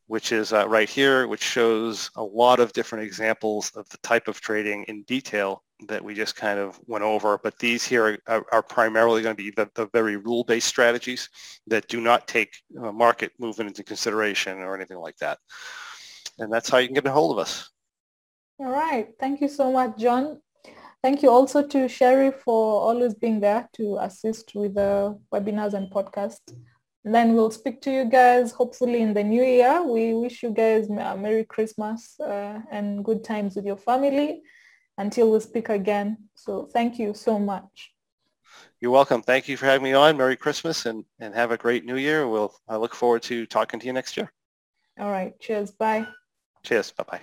which 0.06 0.32
is 0.32 0.52
uh, 0.52 0.68
right 0.68 0.88
here, 0.88 1.26
which 1.26 1.42
shows 1.42 2.10
a 2.16 2.22
lot 2.22 2.60
of 2.60 2.72
different 2.72 3.04
examples 3.04 3.70
of 3.76 3.88
the 3.90 3.98
type 3.98 4.28
of 4.28 4.40
trading 4.40 4.84
in 4.84 5.02
detail 5.02 5.62
that 5.86 6.02
we 6.02 6.14
just 6.14 6.34
kind 6.34 6.58
of 6.58 6.78
went 6.86 7.04
over, 7.04 7.38
but 7.38 7.58
these 7.58 7.84
here 7.84 8.18
are, 8.26 8.44
are 8.52 8.62
primarily 8.62 9.22
going 9.22 9.36
to 9.36 9.42
be 9.42 9.50
the, 9.50 9.70
the 9.74 9.86
very 9.92 10.16
rule-based 10.16 10.66
strategies 10.66 11.28
that 11.68 11.86
do 11.88 12.00
not 12.00 12.26
take 12.26 12.52
uh, 12.82 12.90
market 12.90 13.32
movement 13.38 13.68
into 13.68 13.84
consideration 13.84 14.58
or 14.58 14.74
anything 14.74 14.98
like 14.98 15.16
that. 15.18 15.38
And 16.38 16.52
that's 16.52 16.68
how 16.68 16.78
you 16.78 16.88
can 16.88 16.94
get 16.94 17.06
a 17.06 17.12
hold 17.12 17.32
of 17.32 17.38
us. 17.38 17.70
All 18.58 18.70
right. 18.70 19.08
Thank 19.20 19.40
you 19.40 19.48
so 19.48 19.70
much, 19.70 19.96
John. 19.98 20.40
Thank 21.00 21.22
you 21.22 21.30
also 21.30 21.64
to 21.64 21.88
Sherry 21.88 22.32
for 22.32 22.80
always 22.80 23.14
being 23.14 23.38
there 23.38 23.68
to 23.74 23.98
assist 24.00 24.56
with 24.56 24.74
the 24.74 25.16
webinars 25.32 25.74
and 25.74 25.88
podcasts. 25.92 26.52
And 27.04 27.14
then 27.14 27.34
we'll 27.34 27.52
speak 27.52 27.80
to 27.82 27.92
you 27.92 28.04
guys 28.04 28.50
hopefully 28.50 29.00
in 29.00 29.14
the 29.14 29.22
new 29.22 29.44
year. 29.44 29.80
We 29.84 30.14
wish 30.14 30.42
you 30.42 30.50
guys 30.50 30.88
a 30.90 31.16
Merry 31.16 31.44
Christmas 31.44 32.18
uh, 32.18 32.58
and 32.72 33.04
good 33.04 33.22
times 33.22 33.54
with 33.54 33.64
your 33.64 33.76
family 33.76 34.42
until 34.98 35.32
we 35.32 35.40
speak 35.40 35.70
again. 35.70 36.18
So 36.34 36.68
thank 36.72 36.98
you 36.98 37.14
so 37.14 37.38
much. 37.38 37.92
You're 38.80 38.90
welcome. 38.90 39.22
Thank 39.22 39.48
you 39.48 39.56
for 39.56 39.66
having 39.66 39.82
me 39.82 39.92
on. 39.94 40.16
Merry 40.16 40.36
Christmas 40.36 40.86
and, 40.86 41.04
and 41.18 41.34
have 41.34 41.50
a 41.50 41.56
great 41.56 41.84
new 41.84 41.96
year. 41.96 42.28
We'll 42.28 42.54
I 42.68 42.76
look 42.76 42.94
forward 42.94 43.22
to 43.24 43.46
talking 43.46 43.80
to 43.80 43.86
you 43.86 43.92
next 43.92 44.16
year. 44.16 44.30
All 45.00 45.10
right. 45.10 45.38
Cheers. 45.40 45.70
Bye. 45.70 46.06
Cheers. 46.62 46.92
Bye-bye. 46.92 47.20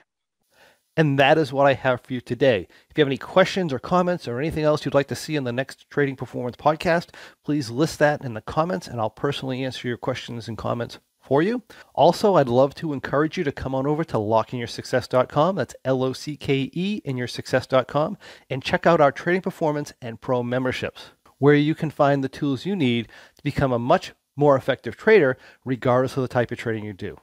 And 0.97 1.19
that 1.19 1.37
is 1.37 1.51
what 1.51 1.67
I 1.67 1.73
have 1.73 2.01
for 2.01 2.13
you 2.13 2.21
today. 2.21 2.67
If 2.89 2.97
you 2.97 3.01
have 3.01 3.09
any 3.09 3.17
questions 3.17 3.73
or 3.73 3.79
comments 3.79 4.29
or 4.29 4.39
anything 4.39 4.63
else 4.63 4.85
you'd 4.85 4.93
like 4.93 5.09
to 5.09 5.15
see 5.15 5.35
in 5.35 5.43
the 5.43 5.51
next 5.51 5.89
Trading 5.89 6.15
Performance 6.15 6.55
podcast, 6.55 7.09
please 7.43 7.69
list 7.69 7.99
that 7.99 8.23
in 8.23 8.33
the 8.33 8.41
comments 8.41 8.87
and 8.87 9.01
I'll 9.01 9.09
personally 9.09 9.63
answer 9.63 9.89
your 9.89 9.97
questions 9.97 10.47
and 10.47 10.57
comments 10.57 10.99
for 11.25 11.41
you. 11.41 11.63
Also, 11.93 12.35
I'd 12.35 12.47
love 12.47 12.75
to 12.75 12.93
encourage 12.93 13.37
you 13.37 13.43
to 13.43 13.51
come 13.51 13.73
on 13.75 13.87
over 13.87 14.03
to 14.05 14.17
lockeinyoursuccess.com. 14.17 15.55
That's 15.55 15.75
L-O-C-K-E 15.83 17.01
in 17.03 17.15
yoursuccess.com 17.15 18.17
and 18.49 18.63
check 18.63 18.85
out 18.85 19.01
our 19.01 19.11
trading 19.11 19.41
performance 19.41 19.93
and 20.01 20.21
pro 20.21 20.43
memberships, 20.43 21.11
where 21.39 21.55
you 21.55 21.75
can 21.75 21.89
find 21.89 22.23
the 22.23 22.29
tools 22.29 22.65
you 22.65 22.75
need 22.75 23.07
to 23.35 23.43
become 23.43 23.71
a 23.71 23.79
much 23.79 24.13
more 24.35 24.55
effective 24.55 24.97
trader, 24.97 25.37
regardless 25.63 26.17
of 26.17 26.21
the 26.21 26.27
type 26.27 26.51
of 26.51 26.57
trading 26.57 26.83
you 26.83 26.93
do. 26.93 27.17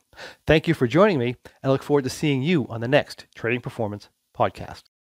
Thank 0.46 0.66
you 0.66 0.74
for 0.74 0.86
joining 0.86 1.18
me. 1.18 1.36
I 1.62 1.68
look 1.68 1.82
forward 1.82 2.04
to 2.04 2.10
seeing 2.10 2.42
you 2.42 2.66
on 2.68 2.80
the 2.80 2.88
next 2.88 3.26
Trading 3.34 3.60
Performance 3.60 4.08
podcast. 4.36 4.91